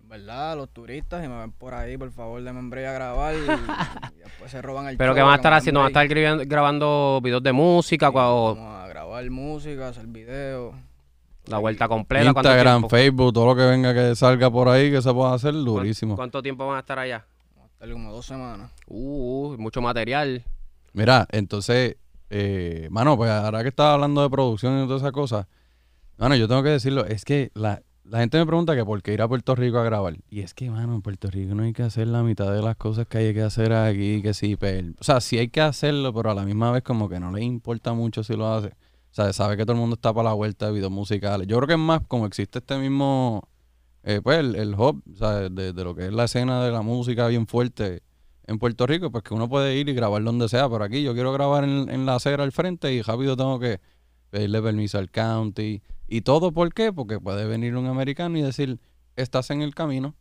[0.00, 2.92] En verdad, los turistas, si me ven por ahí, por favor, denme en break a
[2.92, 3.38] grabar y,
[4.16, 5.80] y después se roban el Pero show, ¿qué van a estar haciendo?
[5.80, 8.08] ¿Van a estar grabando, grabando videos de música?
[8.08, 10.74] o Vamos a grabar música, hacer videos.
[11.46, 12.32] la vuelta completa?
[12.32, 12.88] ¿Cuánto Instagram?
[12.88, 16.16] Facebook, todo lo que venga que salga por ahí que se pueda hacer, ¿Cuán- durísimo.
[16.16, 17.26] ¿Cuánto tiempo van a estar allá?
[17.54, 18.70] Vamos a estar como dos semanas.
[18.86, 20.42] Uh, mucho material.
[20.94, 21.96] Mira, entonces,
[22.30, 25.46] eh, mano, pues ahora que estás hablando de producción y todas esas cosas,
[26.18, 29.12] mano, yo tengo que decirlo, es que la, la gente me pregunta que por qué
[29.12, 30.16] ir a Puerto Rico a grabar.
[30.30, 32.76] Y es que, mano, en Puerto Rico no hay que hacer la mitad de las
[32.76, 36.12] cosas que hay que hacer aquí, que sí, pero, o sea, sí hay que hacerlo,
[36.12, 38.68] pero a la misma vez como que no le importa mucho si lo hace.
[38.68, 41.46] O sea, sabe que todo el mundo está para la vuelta de videos musicales.
[41.46, 43.48] Yo creo que es más como existe este mismo,
[44.02, 46.72] eh, pues, el, el hub, o sea, de, de lo que es la escena de
[46.72, 48.02] la música bien fuerte
[48.46, 51.12] en Puerto Rico, pues que uno puede ir y grabar donde sea, pero aquí yo
[51.12, 53.80] quiero grabar en, en la acera al frente y rápido tengo que
[54.30, 55.82] pedirle permiso al county.
[56.06, 56.92] ¿Y todo por qué?
[56.92, 58.78] Porque puede venir un americano y decir,
[59.16, 60.14] estás en el camino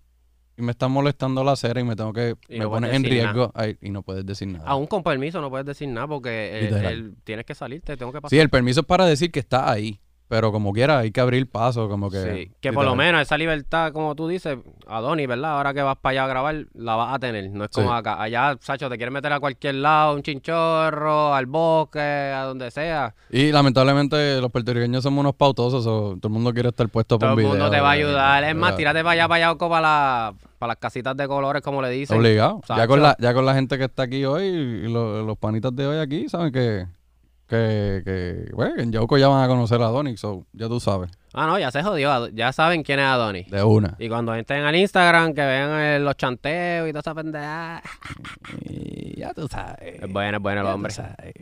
[0.58, 3.04] y me estás molestando la acera y me tengo que, Y me no pones en
[3.04, 4.66] riesgo ay, y no puedes decir nada.
[4.68, 8.12] Aún con permiso no puedes decir nada porque el- el- tienes que salir, te tengo
[8.12, 8.32] que pasar.
[8.36, 11.50] Sí, el permiso es para decir que está ahí, pero como quiera hay que abrir
[11.50, 12.18] paso, como que...
[12.22, 15.58] Sí, que por lo menos esa libertad, como tú dices, Adoni, ¿verdad?
[15.58, 17.50] Ahora que vas para allá a grabar, la vas a tener.
[17.52, 17.96] No es como Sí.
[17.96, 18.22] acá.
[18.22, 23.16] Allá, Sacho, te quieres meter a cualquier lado, un chinchorro, al bosque, a donde sea.
[23.30, 27.28] Y lamentablemente los puertorriqueños somos unos pautosos, o todo el mundo quiere estar puesto por
[27.28, 27.58] Todo un el video.
[27.60, 28.44] mundo te va a ayudar.
[28.44, 31.82] Es más, tírate para allá, para allá, para, la, para las casitas de colores, como
[31.82, 32.18] le dicen.
[32.18, 32.62] Obligado.
[32.68, 35.76] Ya con, la, ya con la gente que está aquí hoy y lo- los panitas
[35.76, 36.86] de hoy aquí, saben que,
[37.48, 41.10] que, que bueno, en Yauco ya van a conocer a Donix, so ya tú sabes,
[41.34, 42.30] Ah, no, ya se jodió.
[42.30, 43.44] Ya saben quién es Adoni.
[43.44, 43.96] de una.
[44.00, 47.84] Y cuando entren al Instagram, que vean eh, los chanteos y toda esa pendeja.
[48.62, 50.02] Y ya tú sabes.
[50.02, 50.90] Es bueno, es bueno el ya hombre.
[50.90, 51.34] tú sabes.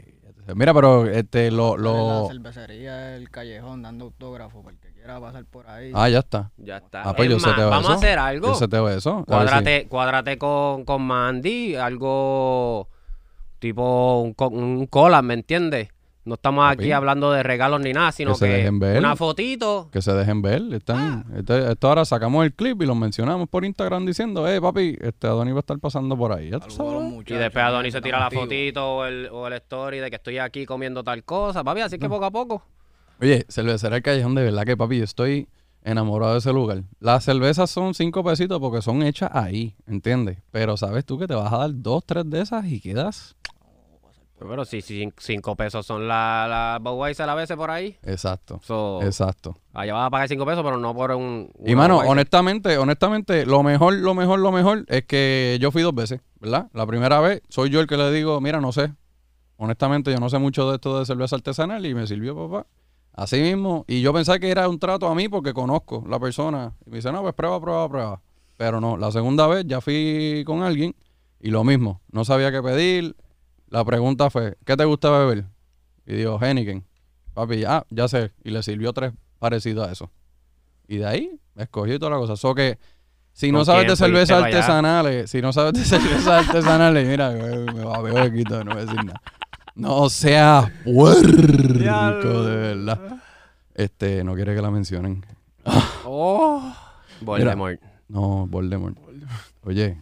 [0.53, 1.77] Mira, pero este, lo...
[1.77, 2.23] Lo...
[2.23, 5.91] la cervecería El Callejón dando autógrafo para el que quiera pasar por ahí.
[5.95, 6.51] Ah, ya está.
[6.57, 7.01] Ya está.
[7.03, 7.93] Ah, pues Es yo más, seteo vamos eso.
[7.93, 8.47] a hacer algo.
[8.49, 9.11] Yo seteo eso.
[9.11, 12.89] a ver si- Cuádrate, cuádrate con, con Mandy, algo
[13.59, 15.87] tipo un, co- un collab, ¿me entiendes?
[16.25, 16.83] No estamos Papi.
[16.85, 18.97] aquí hablando de regalos ni nada, sino Que se que, dejen ver.
[18.97, 19.89] una fotito.
[19.91, 20.61] Que se dejen ver.
[20.73, 21.37] Están, Ah.
[21.37, 25.27] este- esto ahora sacamos el clip y lo mencionamos por Instagram diciendo, eh, papi, este
[25.27, 26.49] Adonis va a estar pasando por ahí.
[26.49, 27.31] Ya tú Saludos a los sabes.
[27.31, 30.39] Y después Adonis se tira la fotito o el, o el story de que estoy
[30.39, 31.63] aquí comiendo tal cosa.
[31.63, 32.63] Papi, así que poco a poco.
[33.21, 35.47] Oye, cervecera el callejón, de verdad que papi, yo estoy
[35.83, 36.81] enamorado de ese lugar.
[36.99, 40.39] Las cervezas son cinco pesitos porque son hechas ahí, ¿entiendes?
[40.49, 43.35] Pero sabes tú que te vas a dar dos, tres de esas y quedas.
[44.37, 47.97] Pero si si cinco pesos son las la Budweiser a veces por ahí.
[48.03, 48.59] Exacto.
[48.63, 49.55] So, Exacto.
[49.73, 51.49] allá vas a pagar cinco pesos, pero no por un.
[51.65, 52.11] Y mano, Budweiser.
[52.11, 56.67] honestamente, honestamente, lo mejor, lo mejor, lo mejor es que yo fui dos veces, ¿verdad?
[56.73, 58.93] La primera vez soy yo el que le digo, mira, no sé.
[59.57, 62.67] Honestamente, yo no sé mucho de esto de cerveza artesanal y me sirvió, papá.
[63.13, 63.85] Así mismo.
[63.87, 66.73] Y yo pensaba que era un trato a mí porque conozco la persona.
[66.85, 68.21] Y me dice, no, pues prueba, prueba, prueba.
[68.57, 70.93] Pero no, la segunda vez ya fui con alguien
[71.39, 72.01] y lo mismo.
[72.11, 73.15] No sabía qué pedir.
[73.67, 75.45] La pregunta fue, ¿qué te gusta beber?
[76.05, 76.85] Y dijo, Henneken.
[77.33, 78.31] Papi, ya, ya sé.
[78.43, 80.11] Y le sirvió tres parecidos a eso.
[80.87, 82.35] Y de ahí escogí toda la cosa.
[82.35, 82.77] So que
[83.33, 87.73] si no ¿Con sabes de cervezas artesanales, si no sabes de cervezas artesanales, mira, me,
[87.73, 89.21] me babeo de quito, no voy a decir nada.
[89.75, 93.21] No seas puerco, de verdad.
[93.73, 95.25] Este, no quiere que la mencionen.
[96.05, 96.73] Oh.
[97.19, 97.81] Voldemort.
[98.07, 98.97] No, Voldemort.
[99.63, 100.01] Oye,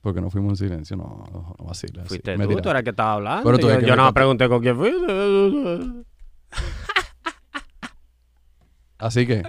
[0.00, 1.86] porque no fuimos en silencio, no, no, así.
[2.06, 3.44] Fuiste Me tú, tú eras que estaba hablando.
[3.44, 6.04] Pero yo que yo no me pregunté con quién fuiste.
[8.98, 9.42] Así que,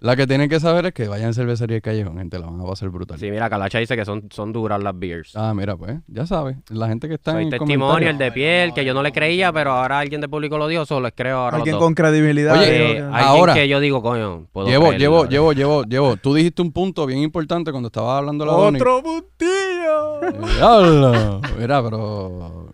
[0.00, 2.60] la que tienen que saber es que vayan a cervecería de Callejón, gente, la van
[2.60, 3.18] a pasar brutal.
[3.18, 5.36] Sí, mira, Calacha dice que son, son duras las beers.
[5.36, 6.56] Ah, mira, pues, ya sabes.
[6.70, 9.12] La gente que está Soy en el testimonio, el de piel, que yo no le
[9.12, 11.82] creía, pero ahora alguien de público lo dijo, solo les creo ahora los Alguien dos.
[11.84, 12.58] con credibilidad.
[12.58, 15.30] Oye, Eh, que- alguien ahora- que yo digo, coño, puedo Llevo, llevo, ¿verdad?
[15.30, 16.16] llevo, llevo, llevo.
[16.16, 18.78] Tú dijiste un punto bien importante cuando estabas hablando la Doni.
[18.78, 20.22] puntillo.
[20.22, 21.40] Eh, Diablo.
[21.58, 22.72] Mira, pero.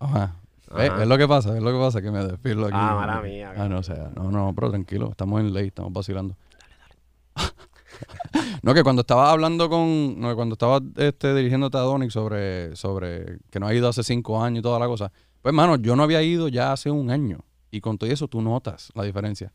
[0.00, 0.34] Ajá.
[0.70, 1.02] Ajá.
[1.02, 2.74] Es lo que pasa, es lo que pasa que me desfilo aquí.
[2.76, 5.92] Ah, mala mía, Ah, no, o sea, no, no, pero tranquilo, estamos en ley, estamos
[5.92, 6.36] vacilando.
[8.62, 10.20] no, que cuando estaba hablando con.
[10.20, 14.42] No, cuando estaba este, dirigiéndote a Donic sobre, sobre que no ha ido hace cinco
[14.42, 15.12] años y toda la cosa.
[15.42, 17.44] Pues, mano, yo no había ido ya hace un año.
[17.70, 19.52] Y con todo eso tú notas la diferencia.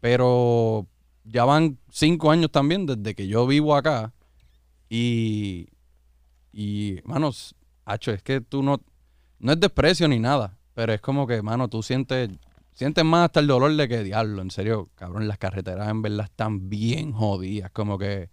[0.00, 0.86] Pero
[1.24, 4.12] ya van cinco años también desde que yo vivo acá.
[4.88, 5.68] Y.
[6.52, 8.80] Y, manos, hacho, es que tú no.
[9.38, 10.56] No es desprecio ni nada.
[10.74, 12.30] Pero es como que, mano, tú sientes.
[12.74, 16.24] Sientes más hasta el dolor de que diablo, en serio, cabrón, las carreteras en verdad
[16.26, 17.70] están bien jodidas.
[17.72, 18.30] Como que.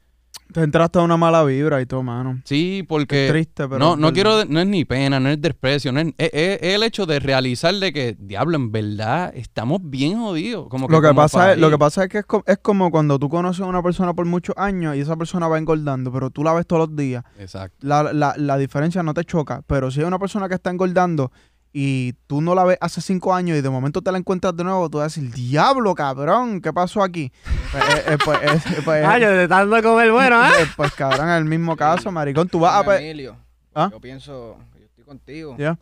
[0.52, 2.42] Te entraste a una mala vibra y todo, mano.
[2.44, 3.28] Sí, porque.
[3.28, 3.80] Es triste, pero.
[3.80, 6.74] no, no quiero, no es ni pena, no es desprecio, no es, es- es- es
[6.76, 10.68] el hecho de realizar de que, diablo, en verdad estamos bien jodidos.
[10.68, 12.92] Como que Lo que, como pasa es, lo que pasa es que co- es como
[12.92, 16.32] cuando tú conoces a una persona por muchos años y esa persona va engordando, pero
[16.32, 17.24] tú la ves todos los días.
[17.40, 17.78] Exacto.
[17.88, 19.62] La, la, la diferencia no te choca.
[19.68, 21.32] Pero si hay una persona que está engordando
[21.74, 24.64] y tú no la ves hace cinco años y de momento te la encuentras de
[24.64, 27.32] nuevo, tú vas a decir, diablo, cabrón, ¿qué pasó aquí?
[27.72, 30.50] Pues, eh, eh, pues, eh, pues, Ay, te estás dando de comer bueno, ¿eh?
[30.62, 32.50] eh, pues, cabrón, es el mismo caso, maricón.
[32.50, 32.98] Tú vas a...
[33.00, 33.38] Emilio,
[33.74, 33.90] ¿Ah?
[33.92, 35.56] yo pienso, yo estoy contigo.
[35.58, 35.78] Ya,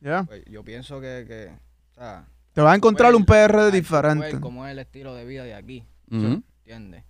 [0.00, 0.24] ya.
[0.24, 1.52] Pues, yo pienso que, que,
[1.90, 4.40] o sea, Te vas a encontrar un PR diferente.
[4.40, 6.42] cómo es el estilo de vida de aquí, Ujú.
[6.64, 7.04] ¿entiendes?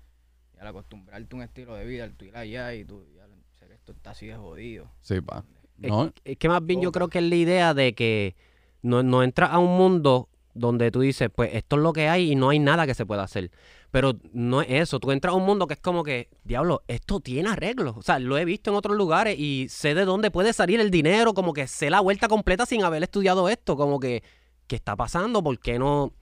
[0.57, 3.27] Y al acostumbrarte a un estilo de vida, al tú ir allá y tú, ya,
[3.61, 4.91] sé que esto está así de jodido.
[5.03, 5.45] Sí, pa.
[5.83, 6.99] Es- No, Es que más bien yo Toca.
[7.01, 8.37] creo que es la idea de que
[8.83, 12.31] no, no entras a un mundo donde tú dices, pues esto es lo que hay
[12.33, 13.51] y no hay nada que se pueda hacer.
[13.91, 17.21] Pero no es eso, tú entras a un mundo que es como que, diablo, esto
[17.21, 17.97] tiene arreglos.
[17.97, 20.91] O sea, lo he visto en otros lugares y sé de dónde puede salir el
[20.91, 24.23] dinero, como que sé la vuelta completa sin haber estudiado esto, como que,
[24.69, 25.43] ¿qué está pasando?
[25.43, 26.13] ¿Por qué no?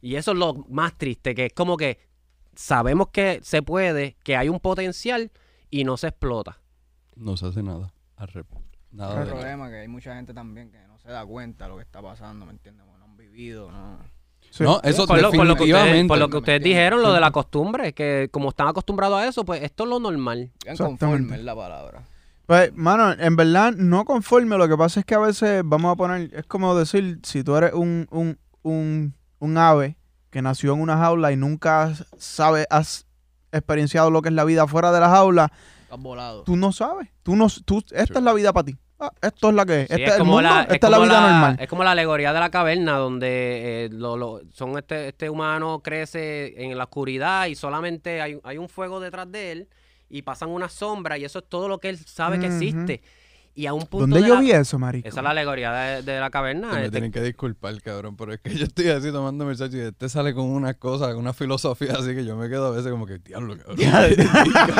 [0.00, 1.98] Y eso es lo más triste, que es como que
[2.54, 5.30] sabemos que se puede, que hay un potencial
[5.70, 6.58] y no se explota.
[7.16, 7.91] no se hace nada.
[8.22, 11.76] El problema es que hay mucha gente también que no se da cuenta de lo
[11.76, 12.84] que está pasando, ¿me entiendes?
[12.86, 13.98] No han vivido, no.
[14.50, 14.64] Sí.
[14.64, 16.08] No, eso por, lo, por lo que ustedes, definitivamente.
[16.08, 19.26] por lo que ¿Me ustedes dijeron, lo de la costumbre, que como están acostumbrados a
[19.26, 20.50] eso, pues esto es lo normal.
[20.76, 22.02] Conforme es la palabra.
[22.44, 24.58] Pues, mano, en verdad no conforme.
[24.58, 27.56] Lo que pasa es que a veces vamos a poner, es como decir, si tú
[27.56, 29.96] eres un, un, un, un ave
[30.28, 33.06] que nació en una jaula y nunca has- sabe, has
[33.52, 35.50] experienciado lo que es la vida fuera de la jaula,
[35.92, 36.42] Has volado.
[36.44, 37.08] tú no sabes.
[37.22, 38.76] Tú no, tú, esta es la vida para ti.
[38.98, 39.88] Ah, esto es la que es.
[39.88, 41.56] Sí, este es, el mundo, la, esta es la vida normal.
[41.60, 45.80] Es como la alegoría de la caverna, donde eh, lo- lo- son este, este humano
[45.82, 49.68] crece en la oscuridad y solamente hay, hay un fuego detrás de él
[50.08, 53.02] y pasan unas sombras y eso es todo lo que él sabe que existe.
[53.54, 55.06] Y a un punto ¿Dónde de yo la- vi eso, marico?
[55.06, 56.68] Esa es la alegoría de, de la caverna.
[56.72, 59.80] Me este- tienen que disculpar, cabrón, pero es que yo estoy así tomando mensajes y
[59.80, 63.04] este sale con unas cosas, una filosofía así que yo me quedo a veces como
[63.06, 63.76] que, diablo, cabrón.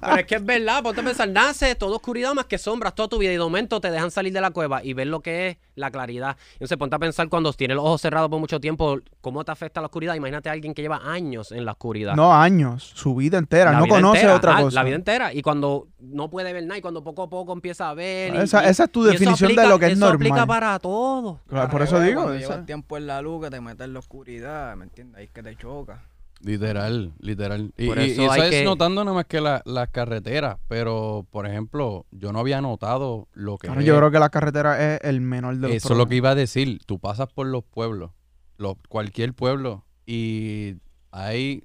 [0.00, 3.08] Pero es que es verdad, ponte a pensar, nace toda oscuridad más que sombras toda
[3.08, 5.48] tu vida y de momento te dejan salir de la cueva y ver lo que
[5.48, 6.36] es la claridad.
[6.54, 9.80] Entonces ponte a pensar cuando tienes los ojos cerrados por mucho tiempo, cómo te afecta
[9.80, 10.14] la oscuridad.
[10.14, 12.14] Imagínate a alguien que lleva años en la oscuridad.
[12.14, 13.72] No, años, su vida entera.
[13.72, 14.74] La no vida conoce entera, otra ajá, cosa.
[14.74, 15.32] La vida entera.
[15.32, 18.34] Y cuando no puede ver nada y cuando poco a poco empieza a ver.
[18.34, 20.16] y- Esa- y- esa es tu eso definición de aplica- lo que es eso normal.
[20.16, 21.40] aplica para todo.
[21.48, 22.22] Claro, por eso digo.
[22.22, 25.16] Cuando esa- llevas tiempo en la luz que te metes en la oscuridad, ¿me entiendes?
[25.18, 26.02] Ahí es que te choca.
[26.42, 27.72] Literal, literal.
[27.78, 30.58] Y, Por y- eso y eso es que- notando nada más que la- las carreteras,
[30.68, 34.28] pero, por ejemplo, yo no había notado lo que Claro, es- yo creo que la
[34.28, 36.80] carretera es el menor de los Eso es lo que iba a decir.
[36.84, 38.10] Tú pasas por los pueblos,
[38.58, 40.74] los, cualquier pueblo, y
[41.12, 41.64] hay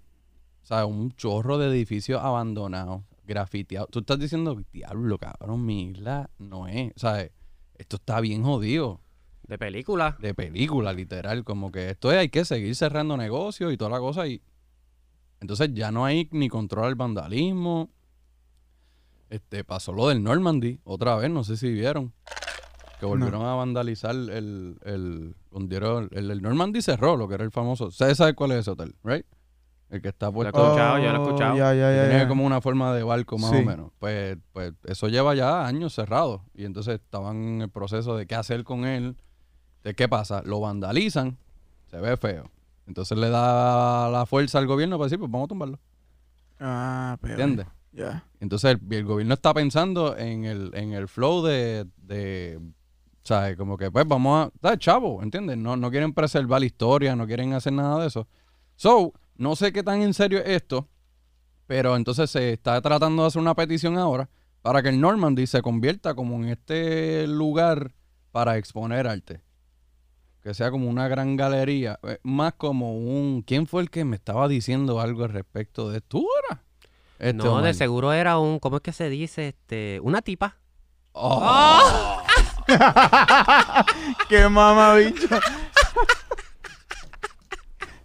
[0.64, 3.90] o sea, un chorro de edificios abandonados, grafiteados.
[3.92, 6.92] Tú estás diciendo, diablo, cabrón, mi isla no es.
[6.96, 7.22] O sea,
[7.76, 9.00] esto está bien jodido.
[9.48, 10.18] De película.
[10.20, 11.44] de película, literal.
[11.44, 14.28] Como que esto es, hay que seguir cerrando negocios y toda la cosa.
[14.28, 14.42] Y
[15.40, 17.90] entonces ya no hay ni control al vandalismo.
[19.30, 22.14] Este, pasó lo del Normandy otra vez, no sé si vieron.
[23.00, 27.52] Que volvieron a vandalizar el, el, hundieron- el, el Normandy cerró, lo que era el
[27.52, 27.86] famoso.
[27.88, 29.26] ¿Ustedes saben cuál es ese hotel, right?
[29.90, 30.56] El que está puesto.
[30.58, 31.54] escuchado, yo lo he escuchado.
[31.54, 32.28] Oh, Ya, ya, que ya, tiene ya.
[32.28, 33.58] como una forma de barco más Sí.
[33.58, 33.92] o menos.
[34.00, 36.44] Pues, pues eso lleva ya años cerrado.
[36.54, 39.16] Y entonces estaban en el proceso de qué hacer con él.
[39.84, 40.42] ¿De qué pasa?
[40.46, 41.38] Lo vandalizan,
[41.90, 42.52] se ve feo.
[42.86, 45.80] Entonces le da la fuerza al gobierno para decir, pues vamos a tumbarlo.
[46.60, 47.34] Ah, pero.
[47.36, 47.68] ¿Entiendes?
[47.92, 48.24] Ya.
[48.40, 52.60] Entonces el, el gobierno está pensando en el, en el flow de, de
[53.24, 53.58] ¿sabes?
[53.58, 54.80] Como que pues vamos a, ¿sabes?
[54.80, 55.58] Chavo, ¿entiendes?
[55.58, 58.28] No, no quieren preservar la historia, no quieren hacer nada de eso.
[58.76, 60.90] So, no sé qué tan en serio es esto,
[61.66, 64.30] pero entonces se está tratando de hacer una petición ahora
[64.62, 67.94] para que el Normandy se convierta como en este lugar
[68.32, 69.42] para exponer arte.
[70.44, 73.42] Que sea como una gran galería, eh, más como un...
[73.42, 76.62] ¿Quién fue el que me estaba diciendo algo al respecto de tú era?
[77.18, 79.50] Este no, de seguro era un, ¿cómo es que se dice?
[79.50, 80.58] Este, una tipa.
[81.14, 82.22] Oh.
[84.30, 85.28] ¡Qué mamabicho!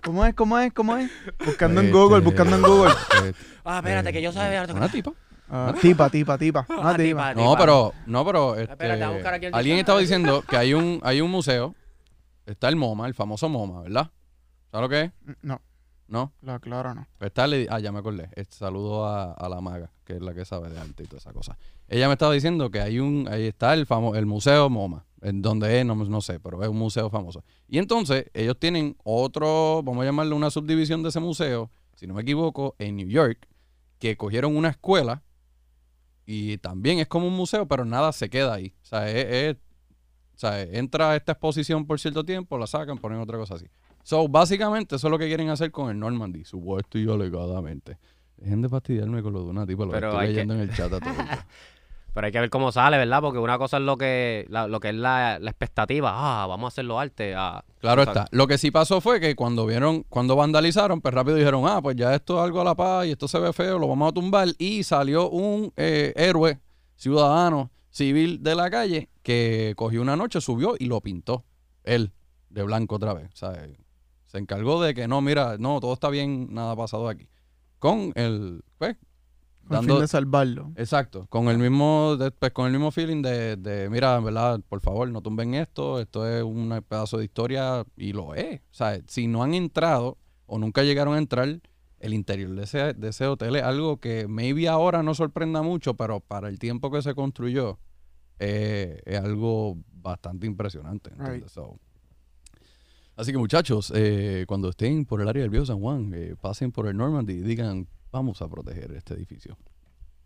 [0.05, 0.35] ¿Cómo es?
[0.35, 0.73] ¿Cómo es?
[0.73, 1.11] ¿Cómo es?
[1.45, 2.93] Buscando en Este, Google, buscando en Google.
[3.25, 3.33] eh,
[3.65, 4.65] Ah, espérate, que yo sabía.
[4.71, 5.13] Una tipa.
[5.49, 6.67] Ah, tipa, tipa, tipa.
[6.69, 7.31] Una Ah, tipa.
[7.31, 7.35] tipa.
[7.35, 9.81] No, pero, no, pero este, Espérate, a buscar aquí el alguien diccionario.
[9.81, 11.75] estaba diciendo que hay un, hay un museo.
[12.47, 14.11] Está el MoMA, el famoso MoMA, ¿verdad?
[14.71, 15.13] ¿Sabes lo que es?
[15.43, 15.61] No,
[16.07, 16.33] ¿No?
[16.43, 17.07] lo aclaro, no.
[17.19, 18.29] Pues está, le- ah, ya me acordé.
[18.37, 21.19] Este, saludo a, a la maga, que es la que sabe de arte y toda
[21.19, 21.57] esa cosa.
[21.89, 25.41] Ella me estaba diciendo que hay un, ahí está el famo, el museo MoMA, en
[25.43, 27.43] donde es, no, no sé, pero es un museo famoso.
[27.69, 32.15] Y entonces ellos tienen otro, vamos a llamarle una subdivisión de ese museo, si no
[32.15, 33.49] me equivoco, en New York,
[33.99, 35.23] que cogieron una escuela
[36.27, 38.75] y también es como un museo, pero nada se queda ahí.
[38.83, 39.57] O sea, es, es-
[40.35, 43.67] o sea, entra a esta exposición por cierto tiempo, la sacan, ponen otra cosa así.
[44.05, 47.99] So, básicamente, eso es lo que quieren hacer con el Normandy, supuesto y alegadamente.
[48.37, 50.73] Dejen de fastidiarme con lo de una tipa, lo Pero estoy que- leyendo en el
[50.75, 51.17] chat a todos.
[52.15, 53.21] Pero hay que ver cómo sale, ¿verdad?
[53.23, 56.13] Porque una cosa es lo que, la- lo que es la, la expectativa.
[56.15, 57.35] Ah, vamos a hacerlo arte.
[57.35, 58.27] ah, Claro o sea, está.
[58.31, 61.97] Lo que sí pasó fue que cuando vieron, cuando vandalizaron, pues rápido dijeron, ah, pues
[61.97, 64.13] ya esto es algo a la paz y esto se ve feo, lo vamos a
[64.13, 64.47] tumbar.
[64.59, 66.61] Y salió un eh, héroe
[66.95, 71.45] ciudadano civil de la calle que cogió una noche, subió y lo pintó.
[71.83, 72.13] Él,
[72.49, 73.31] de blanco otra vez.
[73.43, 73.77] Eh,
[74.35, 77.29] se encargó de que no, mira, no, todo está bien, nada ha pasado aquí.
[77.79, 78.97] Con el, pues,
[79.63, 80.73] dando, fin de salvarlo.
[80.75, 84.81] Exacto, con el mismo, pues, con el mismo feeling de, de, mira, en verdad, por
[84.81, 88.61] favor, no tumben esto, esto es un pedazo de historia y lo es.
[88.73, 91.61] O sea, si no han entrado o nunca llegaron a entrar,
[92.01, 95.95] el interior de ese, de ese hotel es algo que maybe ahora no sorprenda mucho,
[95.95, 97.79] pero para el tiempo que se construyó
[98.41, 101.11] eh, es algo bastante impresionante.
[101.11, 101.43] ¿entiendes?
[101.43, 101.49] Right.
[101.51, 101.79] So,
[103.17, 106.73] así que muchachos, eh, cuando estén por el área del Viejo San Juan, eh, pasen
[106.73, 109.57] por el Normandy y digan, vamos a proteger este edificio.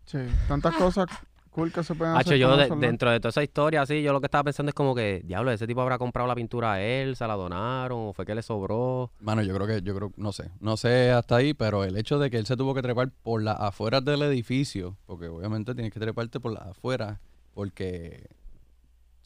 [0.05, 1.07] Sí, tantas cosas
[1.49, 2.39] cool que se pueden Hacho, hacer.
[2.39, 5.21] yo dentro de toda esa historia, así, yo lo que estaba pensando es como que,
[5.25, 8.35] diablo, ese tipo habrá comprado la pintura a él, se la donaron, o fue que
[8.35, 9.11] le sobró.
[9.19, 12.19] Mano, yo creo que, yo creo, no sé, no sé hasta ahí, pero el hecho
[12.19, 15.91] de que él se tuvo que trepar por las afueras del edificio, porque obviamente tienes
[15.91, 17.19] que treparte por las afueras,
[17.53, 18.27] porque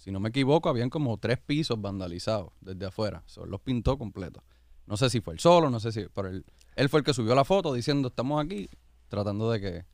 [0.03, 3.23] si no me equivoco, habían como tres pisos vandalizados desde afuera.
[3.25, 4.43] So, él los pintó completos.
[4.85, 6.43] No sé si fue él solo, no sé si, pero él,
[6.75, 8.69] él fue el que subió la foto diciendo estamos aquí,
[9.07, 9.85] tratando de que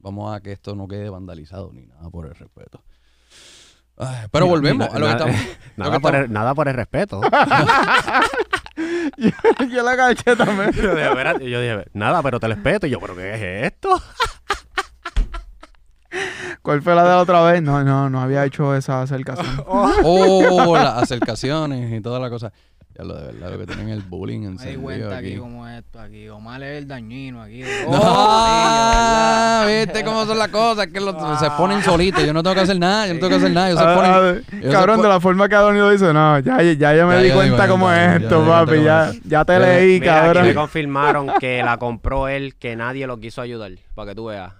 [0.00, 2.82] vamos a que esto no quede vandalizado ni nada por el respeto.
[3.96, 5.36] Ay, pero volvemos a lo que estamos.
[5.76, 7.20] Nada que por, estamos- el, nada por el respeto.
[9.70, 10.72] yo la caché también.
[10.72, 12.86] yo, dije, yo dije, nada, pero te respeto.
[12.86, 14.00] Y yo, ¿pero qué es esto?
[16.62, 17.60] ¿Cuál fue la de la otra vez?
[17.60, 19.64] No, no, no había hecho esa acercación.
[19.66, 22.52] Oh, las acercaciones y toda la cosa.
[22.96, 25.36] Ya lo de verdad, lo que tienen el bullying Me di encendido cuenta aquí aquí.
[25.38, 26.28] como esto, aquí.
[26.28, 27.62] Omar es el dañino aquí.
[28.44, 30.88] Ah, ¿viste cómo son las cosas?
[30.88, 32.22] Que los- se ponen solitos.
[32.24, 33.68] Yo no tengo que hacer nada, yo no tengo que hacer nada.
[33.70, 34.12] Ellos se Ah, ponen...
[34.12, 36.94] a ver, ellos se cabrón, de la forma que Adonis lo dice, no, ya, ya,
[36.94, 38.72] ya me Ya, di cuenta cómo ya, es esto, di cuenta papi.
[38.76, 39.22] cómo Ya, es.
[39.24, 40.54] ya te leí, Mira, aquí me cabrón.
[40.54, 44.52] confirmaron que la compró él, que nadie lo quiso ayudar, para que tú veas.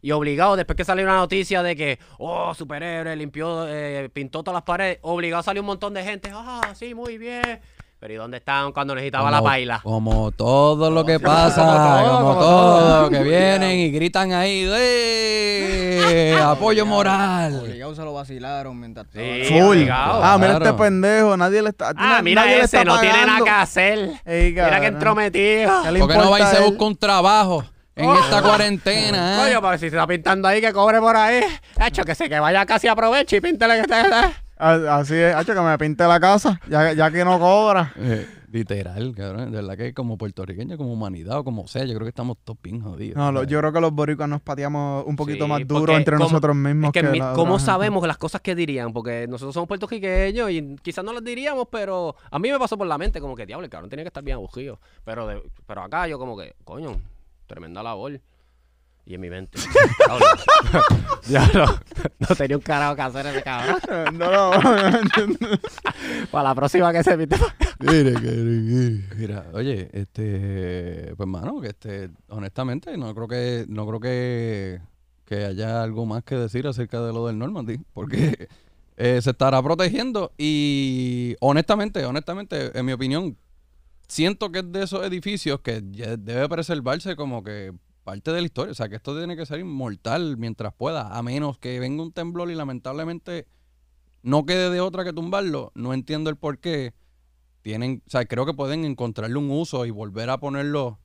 [0.00, 4.56] Y obligado, después que salió una noticia de que, oh, superhéroe, limpió, eh, pintó todas
[4.58, 7.60] las paredes, obligado salió un montón de gente, ah, sí, muy bien.
[8.00, 9.80] Pero ¿y dónde estaban cuando necesitaba la como- baila?
[9.82, 13.10] Como todo lo que pasa, como todo, como como todo, todo.
[13.10, 16.38] que vienen y gritan ahí, ¡eh!
[16.44, 17.60] Apoyo moral.
[17.60, 19.42] Obligado se lo vacilaron mientras Sí.
[19.48, 19.60] Full.
[19.78, 20.20] obligado.
[20.22, 20.64] Ah, mira Claro.
[20.66, 21.92] este pendejo, nadie le está.
[21.96, 23.44] Ah, mira nadie le ese, está no tiene nada pagando.
[23.46, 23.98] que hacer.
[24.24, 24.84] Ey, Mira que cabrón.
[24.94, 25.82] entrometido.
[25.82, 27.64] ¿Qué le ¿Por qué no va y se busca un trabajo
[27.98, 29.34] en esta cuarentena?
[29.34, 29.46] eh?
[29.48, 31.40] Coño, pero si se está pintando ahí, que cobre por ahí.
[31.84, 33.94] Hecho, que se que vaya casi aproveche y píntele que esté.
[34.60, 37.92] A- Así es, hacho, que me pinte la casa, ya, ya que no cobra.
[37.96, 39.52] Eh, literal, cabrón.
[39.52, 42.58] De verdad que como puertorriqueño, como humanidad o como sea, yo creo que estamos todos
[42.60, 43.16] bien jodidos.
[43.16, 46.16] No, lo- yo creo que los boricuas nos pateamos un poquito Sí, más duro entre
[46.16, 46.90] como- nosotros mismos.
[46.92, 48.92] Es que, la ¿cómo sabemos las cosas que dirían?
[48.92, 52.88] Porque nosotros somos puertorriqueños y quizás no las diríamos, pero a mí me pasó por
[52.88, 54.80] la mente como que, diablo, el cabrón tenía que estar bien abugido.
[55.04, 57.00] Pero, de- pero acá yo como que, coño,
[57.48, 58.20] tremenda labor.
[59.04, 59.58] Y en mi mente,
[60.06, 60.26] diablo,
[61.26, 61.80] diablo,
[62.18, 64.18] no tenía un carajo que hacer ese cabrón.
[64.18, 64.60] No, no,
[66.30, 67.36] Para la próxima que se pinte.
[67.80, 74.00] Mira, cabrón, mira, oye, este, pues mano, que este, honestamente, no creo que, no creo
[74.00, 74.80] que,
[75.24, 78.48] que haya algo más que decir acerca de lo del Normandy, porque
[78.98, 83.38] eh, se estará protegiendo y honestamente, honestamente, en mi opinión,
[84.08, 87.72] siento que es de esos edificios que debe preservarse como que
[88.04, 91.22] parte de la historia, o sea, que esto tiene que ser inmortal mientras pueda, a
[91.22, 93.46] menos que venga un temblor y lamentablemente
[94.22, 96.94] no quede de otra que tumbarlo, no entiendo el por qué
[97.60, 100.98] tienen, o sea, creo que pueden encontrarle un uso y volver a ponerlo,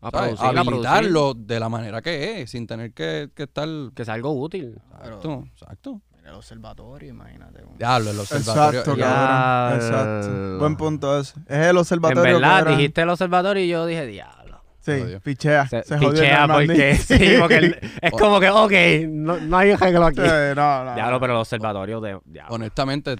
[0.00, 0.34] A ¿sabes?
[0.34, 0.88] producir, a producir.
[0.88, 3.68] habilitarlo de la manera que es, sin tener que, que estar...
[3.94, 4.80] Que sea algo útil.
[4.90, 6.02] Exacto, exacto.
[6.26, 7.62] El observatorio, imagínate.
[7.78, 8.80] Diablo, el observatorio.
[8.80, 9.04] Exacto, Ya.
[9.06, 9.78] cabrón.
[9.80, 9.86] Ya.
[9.86, 10.58] Exacto.
[10.58, 11.38] Buen punto ese.
[11.46, 12.22] Es el En observatorio.
[12.24, 14.62] que verdad, dijiste el observatorio y yo dije, diablo.
[14.80, 15.20] Sí, Jodió.
[15.20, 15.66] pichea.
[15.68, 18.72] Se, Se, pichea porque, sí, porque el- es como que, ok,
[19.08, 20.20] no, no hay arreglo aquí.
[20.20, 20.94] Sí, no, no.
[20.94, 22.20] Diablo, pero el observatorio de.
[22.24, 22.54] Diablo.
[22.54, 23.16] Honestamente,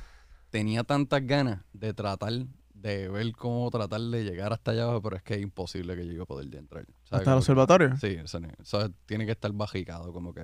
[0.50, 2.32] tenía tantas ganas de tratar
[2.74, 6.06] de ver cómo tratar de llegar hasta allá abajo, pero es que es imposible que
[6.06, 6.84] yo iba a poder ya entrar.
[7.04, 7.20] ¿sabes?
[7.22, 7.96] ¿Hasta el observatorio?
[7.96, 10.42] Sí, eso, ni- eso tiene que estar bajicado, como que...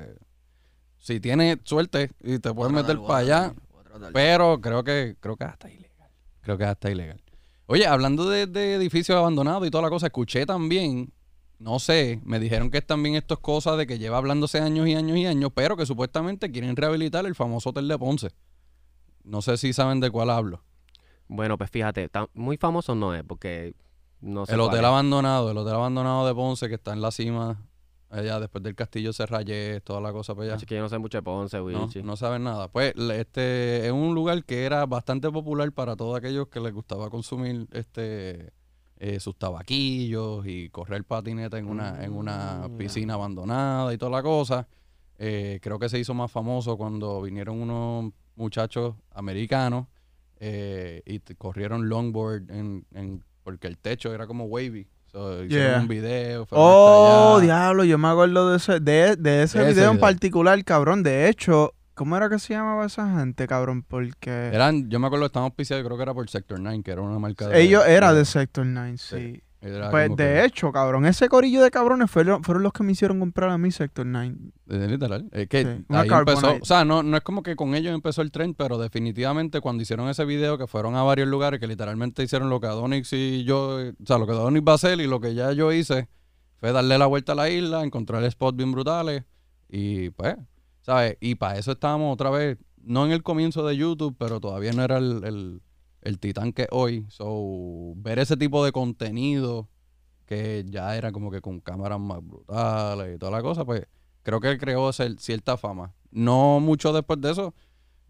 [1.03, 3.55] Si tienes suerte y te puedes meter para allá,
[4.13, 6.09] pero creo que creo que es hasta ilegal.
[6.43, 7.21] Creo que hasta ilegal.
[7.67, 11.13] Oye, hablando de, de edificios abandonados y toda la cosa, escuché también,
[11.59, 14.95] no sé, me dijeron que es también estas cosas de que lleva hablándose años y
[14.95, 18.29] años y años, pero que supuestamente quieren rehabilitar el famoso hotel de Ponce.
[19.25, 20.63] No sé si saben de cuál hablo.
[21.27, 23.75] Bueno, pues fíjate, tan- muy famoso no es, porque
[24.21, 24.55] no sé.
[24.55, 24.87] el hotel es.
[24.87, 27.61] abandonado, el hotel abandonado de Ponce que está en la cima,
[28.13, 30.55] allá después del castillo Serrayes, toda la cosa para allá.
[30.57, 32.03] Así que yo no sé mucho de Ponce, No, Wichi.
[32.03, 32.69] no saben nada.
[32.69, 37.11] Pues este es un lugar que era bastante popular para todos aquellos que les gustaba
[37.11, 38.53] consumir este
[38.99, 44.13] eh, sus tabaquillos y correr patineta en una, en una Mm, piscina abandonada y toda
[44.13, 44.69] la cosa.
[45.19, 49.87] Eh, creo que se hizo más famoso cuando vinieron unos muchachos americanos
[50.39, 54.87] eh, y corrieron longboard en, en- porque el techo era como wavy.
[55.13, 55.81] So, hicieron Yeah.
[55.81, 56.47] un video.
[56.51, 60.01] Oh, diablo, yo me acuerdo de ese, de, de ese De ese video en video.
[60.01, 61.03] particular, cabrón.
[61.03, 63.83] De hecho, ¿cómo era que se llamaba esa gente, cabrón?
[63.87, 66.91] Porque Eran, yo me acuerdo que estaban auspiciados, creo que era por Sector 9, que
[66.93, 67.61] era una marca de...
[67.61, 69.43] ellos era de Sector 9, sí.
[69.91, 73.21] Pues de que- hecho, cabrón, ese corillo de cabrones fueron, fueron los que me hicieron
[73.21, 74.35] comprar a mí Sector 9.
[74.69, 75.29] Eh, Literal.
[75.31, 76.57] Es que Sí, ahí empezó.
[76.61, 79.83] O sea, no, no es como que con ellos empezó el tren, pero definitivamente cuando
[79.83, 83.45] hicieron ese video, que fueron a varios lugares, que literalmente hicieron lo que Adonix y
[83.45, 83.77] yo.
[83.77, 86.09] O sea, lo que Adonix va a hacer y lo que ya yo hice
[86.59, 89.23] fue darle la vuelta a la isla, encontrar spots bien brutales.
[89.69, 90.37] Y pues,
[90.81, 91.17] ¿sabes?
[91.21, 94.83] Y para eso estábamos otra vez, no en el comienzo de YouTube, pero todavía no
[94.83, 95.63] era el, el,
[96.03, 97.07] el titán que hoy.
[97.09, 99.69] So, ver ese tipo de contenido
[100.27, 103.87] que ya era como que con cámaras más brutales y toda la cosa, pues
[104.23, 105.95] creo que creó cierta fama.
[106.11, 107.55] No mucho después de eso,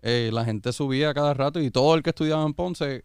[0.02, 3.04] eh, la gente subía cada rato y todo el que estudiaba en Ponce,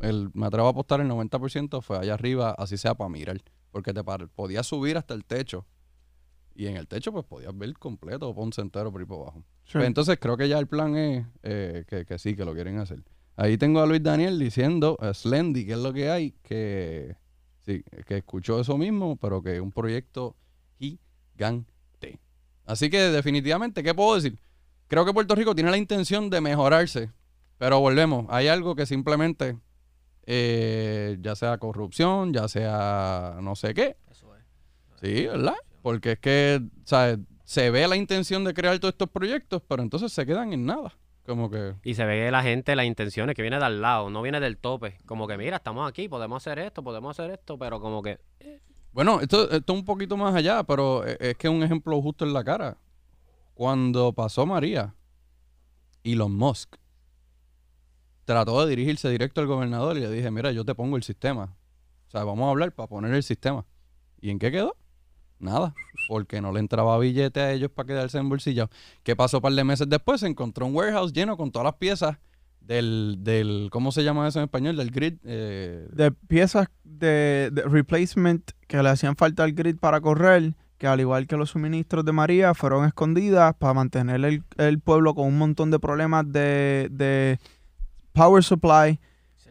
[0.00, 3.92] el, me atrevo a apostar el 90% fue allá arriba, así sea para mirar, porque
[3.92, 5.66] te podías subir hasta el techo
[6.54, 9.44] y en el techo pues podías ver completo Ponce entero por ahí por abajo.
[9.72, 12.78] Pues entonces creo que ya el plan es eh, que, que sí, que lo quieren
[12.78, 13.02] hacer.
[13.36, 17.16] Ahí tengo a Luis Daniel diciendo, a Slendy, que es lo que hay, que
[17.66, 20.36] sí, que escuchó eso mismo, pero que es un proyecto
[20.78, 22.18] gigante.
[22.64, 24.38] Así que definitivamente, ¿qué puedo decir?
[24.88, 27.12] Creo que Puerto Rico tiene la intención de mejorarse,
[27.58, 29.58] pero volvemos, hay algo que simplemente,
[30.24, 34.44] eh, ya sea corrupción, ya sea no sé qué, Eso es.
[35.00, 35.56] Sí, ¿verdad?
[35.82, 37.18] Porque es que, ¿sabes?
[37.44, 40.96] Se ve la intención de crear todos estos proyectos, pero entonces se quedan en nada.
[41.26, 44.22] Como que, Y se ve la gente, las intenciones que viene de al lado, no
[44.22, 44.96] viene del tope.
[45.06, 48.18] Como que, mira, estamos aquí, podemos hacer esto, podemos hacer esto, pero como que.
[48.92, 52.00] bueno, esto, esto es un poquito más allá, pero e- es que es un ejemplo
[52.00, 52.78] justo en la cara.
[53.54, 54.94] Cuando pasó María,
[56.04, 56.76] Elon Musk
[58.24, 61.56] trató de dirigirse directo al gobernador y le dije, mira, yo te pongo el sistema.
[62.06, 63.64] O sea, vamos a hablar para poner el sistema.
[64.20, 64.76] ¿Y en qué quedó?
[65.38, 65.74] Nada,
[66.08, 68.70] porque no le entraba billete a ellos para quedarse en bolsillo.
[69.02, 70.20] ¿Qué pasó un par de meses después?
[70.20, 72.16] Se encontró un warehouse lleno con todas las piezas
[72.60, 74.76] del, del ¿cómo se llama eso en español?
[74.76, 75.14] Del grid.
[75.24, 80.86] eh, De piezas de, de replacement que le hacían falta al grid para correr que
[80.86, 85.26] al igual que los suministros de María, fueron escondidas para mantener el, el pueblo con
[85.26, 87.38] un montón de problemas de, de
[88.12, 88.98] power supply,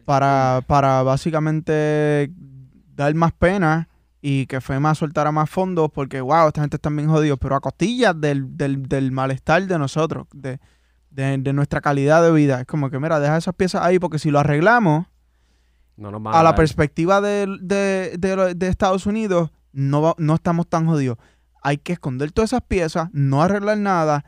[0.04, 2.30] para, para básicamente
[2.94, 3.88] dar más pena
[4.22, 7.60] y que FEMA soltara más fondos porque, wow, esta gente está bien jodidos, pero a
[7.60, 10.58] costillas del, del, del malestar de nosotros, de,
[11.10, 12.60] de, de nuestra calidad de vida.
[12.60, 15.06] Es como que, mira, deja esas piezas ahí porque si lo arreglamos,
[15.96, 20.34] No nos van a la perspectiva de, de- de- de Estados Unidos, no, va- no
[20.34, 21.18] estamos tan jodidos.
[21.62, 24.24] Hay que esconder todas esas piezas, no arreglar nada,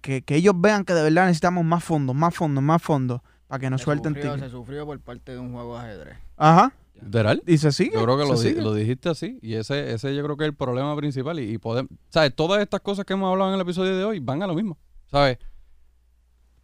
[0.00, 3.58] que, que ellos vean que de verdad necesitamos más fondos, más fondos, más fondos, para
[3.60, 6.16] que nos se suelten sufrió, se sufrió por parte de un juego de ajedrez.
[6.36, 7.42] Ajá, Literal.
[7.46, 7.92] y se sigue.
[7.94, 9.38] Yo creo que lo, di- dijiste así.
[9.42, 11.38] Y ese, ese yo creo que es el problema principal.
[11.40, 12.34] Y, y podemos, ¿sabes?
[12.34, 14.78] Todas estas cosas que hemos hablado en el episodio de hoy van a lo mismo.
[15.10, 15.38] ¿Sabes?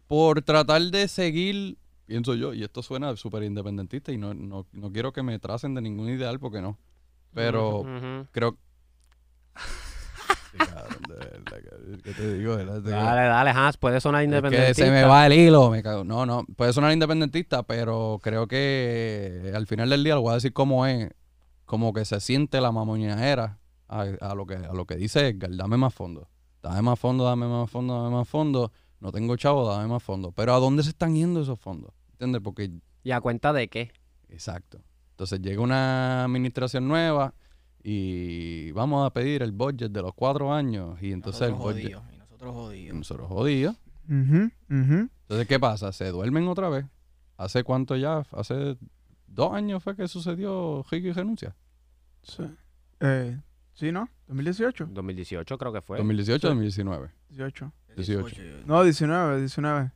[0.07, 4.91] Por tratar de seguir, pienso yo, y esto suena súper independentista y no, no, no
[4.91, 6.77] quiero que me tracen de ningún ideal porque no.
[7.33, 7.83] Pero
[8.31, 8.57] creo...
[10.51, 11.00] Sí, cabrón, de verdad, cabrón,
[12.03, 12.55] ¿Qué te digo?
[12.57, 14.83] De verdad, te- Dale, dale, Hans, puede sonar es independentista.
[14.83, 16.03] que se me va el hilo, me cago.
[16.03, 20.35] No, no, puede sonar independentista, pero creo que al final del día lo voy a
[20.35, 21.09] decir como es,
[21.65, 25.55] como que se siente la mamoñajera a, a lo que a lo que dice Edgar,
[25.55, 26.27] dame más fondo.
[26.61, 28.71] Dame más fondo, dame más fondo, dame más fondo.
[28.99, 30.31] No tengo chavo, dame más fondo.
[30.31, 31.91] Pero ¿a dónde se están yendo esos fondos?
[32.11, 32.41] ¿Entiendes?
[32.43, 32.71] Porque
[33.03, 33.91] ¿Y a cuenta de qué?
[34.29, 34.79] exacto.
[35.11, 37.33] Entonces llega una administración nueva
[37.83, 41.93] y vamos a pedir el budget de los cuatro años y entonces el nosotros budget
[41.95, 42.97] jodidos, y nosotros jodidos.
[42.97, 43.75] nosotros jodidos.
[44.09, 45.09] Ujú, ujú.
[45.21, 45.91] Entonces, ¿qué pasa?
[45.91, 46.85] Se duermen otra vez.
[47.37, 48.23] ¿Hace cuánto ya?
[48.31, 48.77] Hace
[49.27, 51.55] dos años fue que sucedió Ricky renuncia.
[52.23, 52.43] Sí.
[52.99, 53.39] Eh,
[53.73, 54.09] sí, ¿no?
[54.27, 54.87] 2018.
[54.91, 55.97] 2018 creo que fue.
[55.97, 57.09] 2018 2019.
[57.29, 57.71] 18.
[57.95, 58.35] 18.
[58.43, 59.91] yo- No, 19, 19.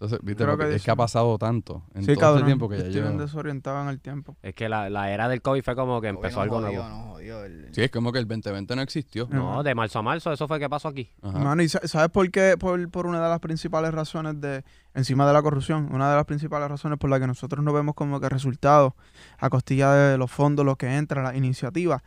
[0.00, 0.96] Entonces, viste, Creo que es que ha 19.
[0.96, 2.36] pasado tanto en Sí, todo cabrón.
[2.38, 3.18] este tiempo que ya Estoy bien yo...
[3.20, 4.36] desorientado en el tiempo.
[4.42, 6.88] Es que la, la era del COVID fue como que empezó algo jodió, nuevo.
[6.88, 9.26] nos jodió el- Sí, es como que el 2020 no existió.
[9.28, 11.10] No, de marzo a marzo, eso fue que pasó aquí.
[11.20, 11.36] Ajá.
[11.40, 12.54] Mano, ¿y sa- sabes por qué?
[12.56, 14.62] Por, por una de las principales razones de,
[14.94, 17.96] encima de la corrupción, una de las principales razones por la que nosotros no vemos
[17.96, 18.92] como que resultados
[19.38, 22.02] a costilla de los fondos, los que entran, las iniciativas.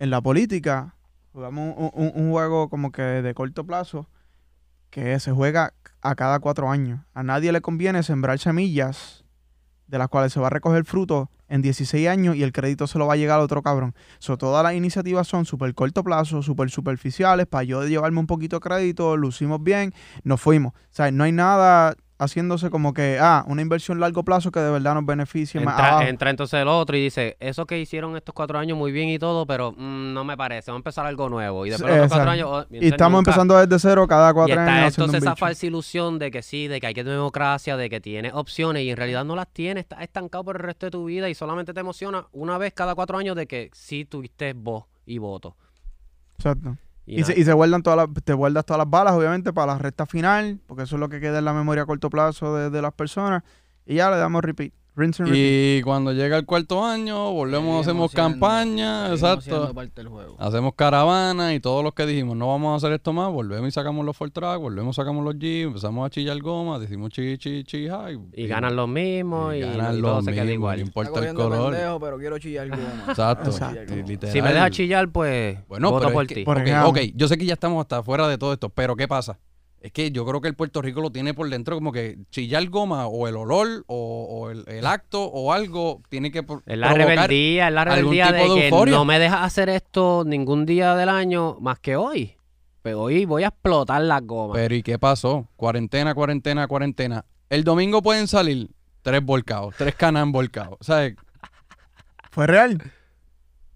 [0.00, 0.96] En la política,
[1.32, 4.08] jugamos un, un- un juego como que de corto plazo
[4.94, 7.00] que se juega a cada cuatro años.
[7.14, 9.24] A nadie le conviene sembrar semillas
[9.88, 12.96] de las cuales se va a recoger fruto en 16 años y el crédito se
[12.98, 13.92] lo va a llegar a otro cabrón.
[14.20, 18.56] So, todas las iniciativas son súper corto plazo, súper superficiales, para yo llevarme un poquito
[18.56, 19.92] de crédito, lucimos bien,
[20.22, 20.74] nos fuimos.
[20.74, 24.70] O sea, no hay nada haciéndose como que, ah, una inversión largo plazo que de
[24.70, 26.08] verdad nos beneficie más Entra, abajo.
[26.08, 29.18] entra entonces el otro y dice, eso que hicieron estos cuatro años muy bien y
[29.18, 31.66] todo, pero mm, no me parece, vamos a empezar algo nuevo.
[31.66, 32.48] Y después de los cuatro años...
[32.50, 35.66] oh, Y estamos nunca- empezando desde cero cada Y cuatro está años entonces esa falsa
[35.66, 38.90] ilusión de que sí, de que hay que tener democracia, de que tienes opciones y
[38.90, 41.74] en realidad no las tienes, estás estancado por el resto de tu vida y solamente
[41.74, 45.56] te emociona una vez cada cuatro años de que sí tuviste voz y voto.
[46.38, 46.76] Exacto.
[47.06, 49.72] Y Y, se, y se guardan todas las, te guardas todas las balas, obviamente, para
[49.72, 52.56] la recta final, porque eso es lo que queda en la memoria a corto plazo
[52.56, 53.42] de, de las personas.
[53.86, 54.72] Y ya le damos repeat.
[54.96, 55.80] Rinse and repeat.
[55.80, 59.40] Y cuando llega el cuarto año, volvemos, hacemos campaña, exacto.
[59.42, 60.36] siendo parte del juego.
[60.38, 63.72] Hacemos caravana y todos los que dijimos no vamos a hacer esto más, volvemos y
[63.72, 67.64] sacamos los Ford Track, volvemos, sacamos los Jeep, empezamos a chillar goma, decimos chi, chi,
[67.64, 70.78] chi, hi, Y ganan los mismos y, ganan y los todo se queda mismos, igual.
[70.78, 71.72] No importa el color.
[71.72, 73.04] pendejo, pero quiero chillar goma.
[73.08, 73.50] Exacto.
[74.06, 74.32] Literal.
[74.32, 76.44] Si me dejas chillar, pues Bueno, voto pero por es que- ti.
[76.44, 76.88] Por ok, ejemplo.
[76.90, 79.38] ok, yo sé que ya estamos hasta fuera de todo esto, pero ¿qué pasa?
[79.84, 82.66] Es que yo creo que el Puerto Rico lo tiene por dentro como que chillar
[82.70, 86.88] goma o el olor o, o el, el acto o algo tiene que Es la
[86.88, 90.94] provocar rebeldía, es la rebeldía de, de que no me dejas hacer esto ningún día
[90.94, 92.34] del año más que hoy.
[92.80, 94.56] Pero hoy voy a explotar las gomas.
[94.56, 95.50] Pero ¿y qué pasó?
[95.54, 97.26] Cuarentena, cuarentena, cuarentena.
[97.50, 98.70] El domingo pueden salir
[99.02, 100.78] tres volcados, tres canas volcados.
[100.80, 101.14] ¿Sabes?
[102.30, 102.82] ¿Fue real?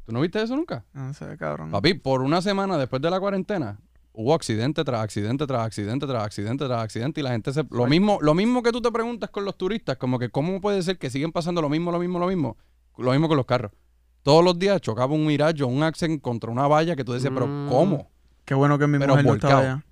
[0.06, 0.86] ¿Tú no viste eso nunca?
[0.94, 1.70] No sé, cabrón.
[1.70, 3.78] Papi, por una semana después de la cuarentena,
[4.20, 7.62] hubo accidente tras accidente tras accidente tras accidente tras accidente y la gente se...
[7.70, 10.82] Lo mismo, lo mismo que tú te preguntas con los turistas, como que cómo puede
[10.82, 12.56] ser que siguen pasando lo mismo, lo mismo, lo mismo.
[12.96, 13.70] Lo mismo con los carros.
[14.24, 17.32] Todos los días chocaba un Mirage o un Accent contra una valla que tú decías,
[17.32, 17.68] pero Mm.
[17.68, 18.10] ¿cómo?
[18.44, 19.60] Qué bueno que mi Pero mujer no volcado.
[19.60, 19.84] estaba allá.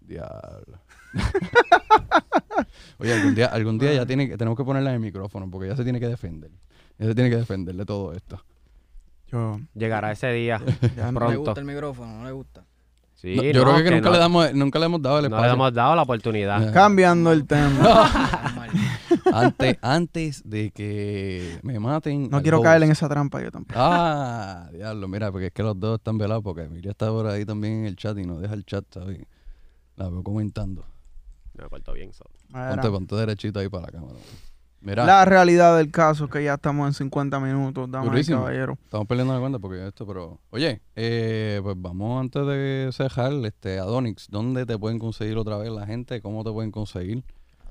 [0.00, 0.78] Diablo.
[2.98, 5.68] Oye, algún día, algún día ya tiene que, tenemos que ponerla en el micrófono porque
[5.68, 6.50] ya se tiene que defender.
[6.98, 8.42] Ya se tiene que defender de todo esto.
[9.30, 10.60] Yo, Llegará ese día.
[10.96, 11.38] ya ¿No no- le Pronto.
[11.40, 12.18] gusta el micrófono?
[12.18, 12.64] ¿No le gusta?
[13.20, 15.22] Sí, No, yo no, creo que, nunca, no- le damos, nunca le hemos dado el
[15.24, 15.46] no espacio.
[15.48, 16.72] le hemos dado la oportunidad.
[16.72, 17.80] Cambiando el tema.
[19.32, 22.30] Antes, antes de que me maten.
[22.30, 22.64] No quiero host.
[22.66, 23.78] caer en esa trampa yo tampoco.
[23.82, 27.44] Ah, diablo, mira, porque es que los dos están velados porque Emilia está por ahí
[27.44, 29.18] también en el chat y no deja el chat, ¿sabes?
[29.96, 30.84] La veo comentando.
[31.54, 32.12] Me porto bien.
[32.12, 32.24] so.
[32.50, 34.14] Mira, Ponte, ponte derechito ahí para la cámara.
[34.80, 38.38] Mira, La realidad del caso es que ya estamos en 50 minutos, damas y Durísimo.
[38.38, 38.78] caballeros.
[38.84, 40.38] estamos perdiendo la cuenta porque esto, pero...
[40.50, 45.70] Oye, eh, pues vamos antes de cejar, este, Adonix, ¿dónde te pueden conseguir otra vez
[45.70, 46.22] la gente?
[46.22, 47.24] ¿Cómo te pueden conseguir?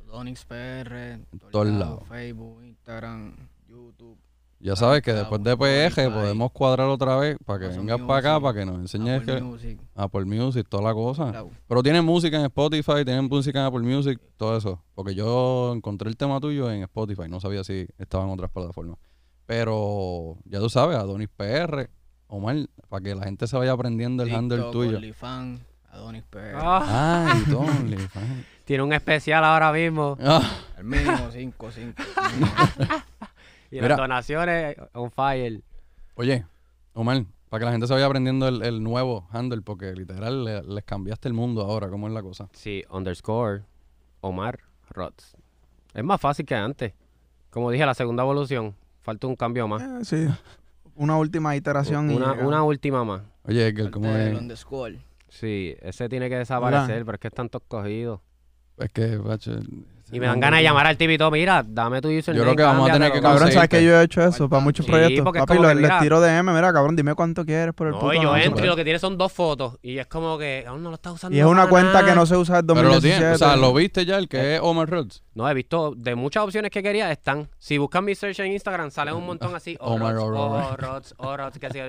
[0.09, 2.03] Adonix PR, en todos lados.
[2.09, 3.35] Facebook, Instagram,
[3.69, 4.17] YouTube.
[4.59, 6.09] Ya Ah, sabes que después de ahí.
[6.09, 9.41] podemos cuadrar otra vez para que vengas para acá, para que nos enseñes Apple que...
[9.41, 11.29] Music, Apple Music, toda la cosa.
[11.29, 11.51] claro.
[11.67, 14.83] Pero tienen música en Spotify, tienen música en Apple Music, todo eso.
[14.95, 18.97] Porque yo encontré el tema tuyo en Spotify, no sabía si estaba en otras plataformas.
[19.45, 21.89] Pero ya tú sabes, Adonis PR,
[22.27, 22.55] Omar,
[22.89, 24.97] para que la gente se vaya aprendiendo el handle TikTok, tuyo.
[24.97, 26.55] OnlyFans, Adonis PR.
[26.55, 27.43] Ah, Ay,
[28.65, 30.17] tiene un especial ahora mismo.
[30.19, 30.41] Ah,
[30.77, 31.93] El mínimo 5, 5.
[33.71, 33.89] Y Mira.
[33.89, 35.61] las donaciones on fire.
[36.15, 36.45] Oye,
[36.93, 40.63] Omar, para que la gente se vaya aprendiendo el, el nuevo handle, porque literal le-
[40.63, 42.49] les cambiaste el mundo ahora, ¿cómo es la cosa?
[42.53, 43.63] Sí, underscore
[44.21, 44.59] Omar
[44.89, 45.35] Rods.
[45.93, 46.93] Es más fácil que antes.
[47.49, 48.75] Como dije, la segunda evolución.
[49.01, 49.81] Falta un cambio más.
[49.81, 50.27] Eh, sí.
[50.95, 52.09] Una última iteración.
[52.11, 53.21] y Una, una última más.
[53.43, 54.39] Oye, Edgar, ¿cómo El es?
[54.41, 54.99] underscore.
[55.29, 58.19] Sí, ese tiene que desaparecer, pero es que están todos cogidos.
[58.77, 59.59] Es que, bacho,
[60.11, 62.37] Y me dan ganas de llamar al tipito, mira, dame tu username.
[62.37, 63.13] Yo creo que vamos a tener cámbiatelo".
[63.13, 65.23] que Cabrón, ¿sabes que yo he hecho eso para muchos Sí, proyectos?
[65.25, 67.73] porque es Papi, como lo- que, les mira- tiro DM, mira, cabrón, dime cuánto quieres
[67.73, 68.43] por el No, puto yo anuncio.
[68.45, 69.77] entro y lo que tiene son dos fotos.
[69.81, 71.35] Y es como que aún no lo está usando.
[71.35, 72.05] Y es una para cuenta nada.
[72.05, 73.19] que no se usa desde Pero lo 2017.
[73.19, 75.23] tienes, o sea, lo viste ya, el que es Omar Rhodes.
[75.35, 77.49] No, he visto de muchas opciones que quería, están.
[77.59, 79.77] Si buscan mi search en Instagram, sale un montón así.
[79.81, 80.67] Omar Orots, Aurora.
[80.69, 81.79] Orots, Orots, que, así-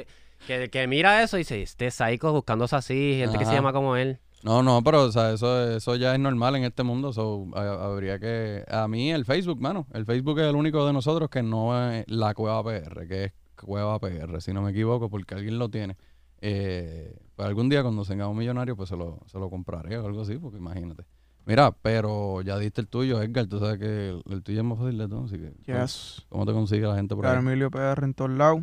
[0.47, 3.59] que, que mira eso y dice, este psycho buscándose así, gente que se Ajá.
[3.59, 4.19] llama como él.
[4.45, 7.13] No, no, pero o sea, eso, eso ya es normal en este mundo.
[7.13, 8.65] So, ha- habría que.
[8.69, 9.87] A mí, el Facebook, mano.
[9.93, 13.33] El Facebook es el único de nosotros que no es la Cueva PR, que es
[13.57, 15.97] Cueva PR, si no me equivoco, porque alguien lo tiene.
[16.41, 20.23] Eh, pues algún día cuando tengamos millonario, pues se lo, se lo compraré o algo
[20.23, 21.05] así, porque imagínate.
[21.45, 23.47] Mira, pero ya diste el tuyo, Edgar.
[23.47, 25.53] Tú sabes que el, el tuyo es más fácil de todo, así que.
[25.67, 26.27] ¿cómo- Yes.
[26.29, 27.39] ¿Cómo te consigue la gente por ahí?
[27.39, 28.63] Emilio PR en todos lados.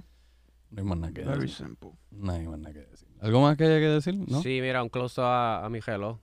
[0.69, 1.65] No hay más nada que Very decir.
[1.67, 1.91] simple.
[2.11, 2.94] No hay más nada que decir.
[3.21, 4.15] ¿Algo más que haya que decir?
[4.27, 4.41] ¿No?
[4.41, 6.17] Sí, mira, un close a, a mi reloj.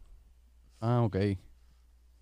[0.80, 1.16] Ah, ok.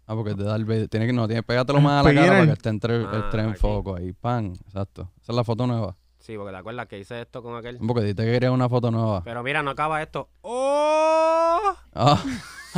[0.07, 2.39] Ah, porque te da el tiene que no, tiene pégatelo más a la cara Beginner.
[2.39, 3.59] para que esté entre, Ah, esté en aquí.
[3.61, 4.13] foco ahí.
[4.13, 5.11] Pan, exacto.
[5.23, 5.97] Esa es la foto nueva.
[6.19, 7.79] Sí, porque te acuerdas que hice esto con aquel.
[7.79, 9.23] Porque dijiste que querías una foto nueva.
[9.25, 10.29] Pero mira, no acaba esto.
[10.43, 11.75] ¡Oh!
[11.95, 12.23] Ah,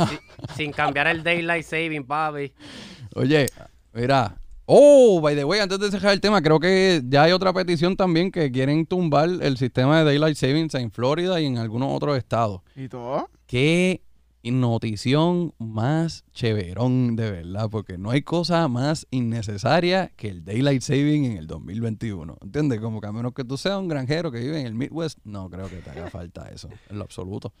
[0.07, 2.53] Si- sin cambiar el Daylight Saving, papi.
[3.15, 3.47] oye,
[3.93, 4.35] mira.
[4.65, 7.97] Oh, by the way, antes de cerrar el tema, creo que ya hay otra petición
[7.97, 12.17] también que quieren tumbar el sistema de Daylight Savings en Florida y en algunos otros
[12.17, 12.61] estados.
[12.73, 13.29] ¿Y todo?
[13.45, 14.01] Qué
[14.43, 21.25] notición más chéverón, de verdad, porque no hay cosa más innecesaria que el Daylight Saving
[21.25, 22.37] en el 2021.
[22.41, 22.79] ¿Entiendes?
[22.79, 25.49] Como que a menos que tú seas un granjero que vive en el Midwest, no
[25.49, 27.53] creo que te haga falta eso, en lo absoluto.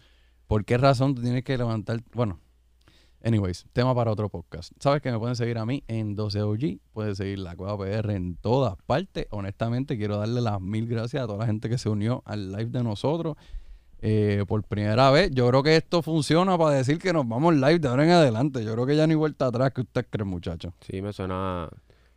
[0.47, 2.01] ¿Por qué razón tú tienes que levantar?
[2.13, 2.39] Bueno,
[3.23, 4.71] anyways, tema para otro podcast.
[4.79, 8.35] Sabes que me pueden seguir a mí en 12OG, puedes seguir la Cueva PR en
[8.35, 9.27] todas partes.
[9.31, 12.65] Honestamente, quiero darle las mil gracias a toda la gente que se unió al live
[12.65, 13.35] de nosotros
[14.01, 15.31] eh, por primera vez.
[15.31, 18.63] Yo creo que esto funciona para decir que nos vamos live de ahora en adelante.
[18.63, 20.73] Yo creo que ya ni vuelta atrás que usted cree, muchacho.
[20.81, 21.69] Sí, me suena.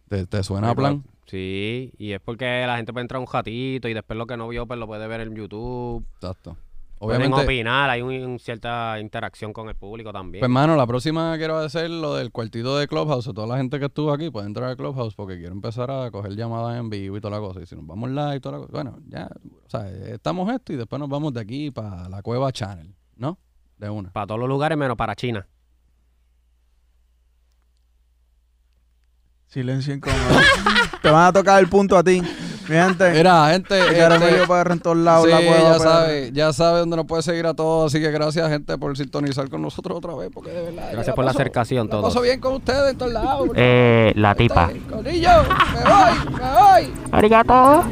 [0.09, 1.05] ¿Te, te suena a plan?
[1.27, 4.47] Sí, y es porque la gente puede entrar un ratito y después lo que no
[4.49, 6.05] vio, pues lo puede ver en YouTube.
[6.17, 6.57] Exacto.
[6.99, 10.41] Pueden Obviamente, opinar, hay un- un cierta interacción con el público también.
[10.41, 13.27] pues mano, la próxima quiero hacer lo del cuartito de Clubhouse.
[13.35, 16.35] Toda la gente que estuvo aquí puede entrar a Clubhouse porque quiero empezar a coger
[16.37, 17.61] llamadas en vivo y toda la cosa.
[17.61, 18.73] Y si nos vamos live y toda la cosa.
[18.73, 19.29] Bueno, ya,
[19.67, 23.39] o sea, estamos esto y después nos vamos de aquí para la Cueva Channel, ¿no?
[23.77, 24.11] De una.
[24.11, 25.47] para todos los lugares menos para China.
[29.47, 30.19] Silencio incómodo.
[31.03, 32.21] Te van a tocar el punto a ti.
[32.69, 33.11] Mi gente.
[33.13, 33.79] Mira, gente.
[33.79, 35.27] este, para en todos lados.
[35.27, 37.93] Sí, la ya sabe, ya sabe dónde nos puede seguir a todos.
[37.93, 40.31] Así que gracias, gente, por sintonizar con nosotros otra vez.
[40.33, 40.89] Porque de verdad.
[40.93, 42.03] Gracias por paso, la acercación, todo.
[42.03, 43.49] Paso bien con ustedes en todos lados.
[43.55, 44.71] Eh, la tipa.
[44.91, 46.95] Corillo, me voy, me voy.
[47.13, 47.85] Arigato.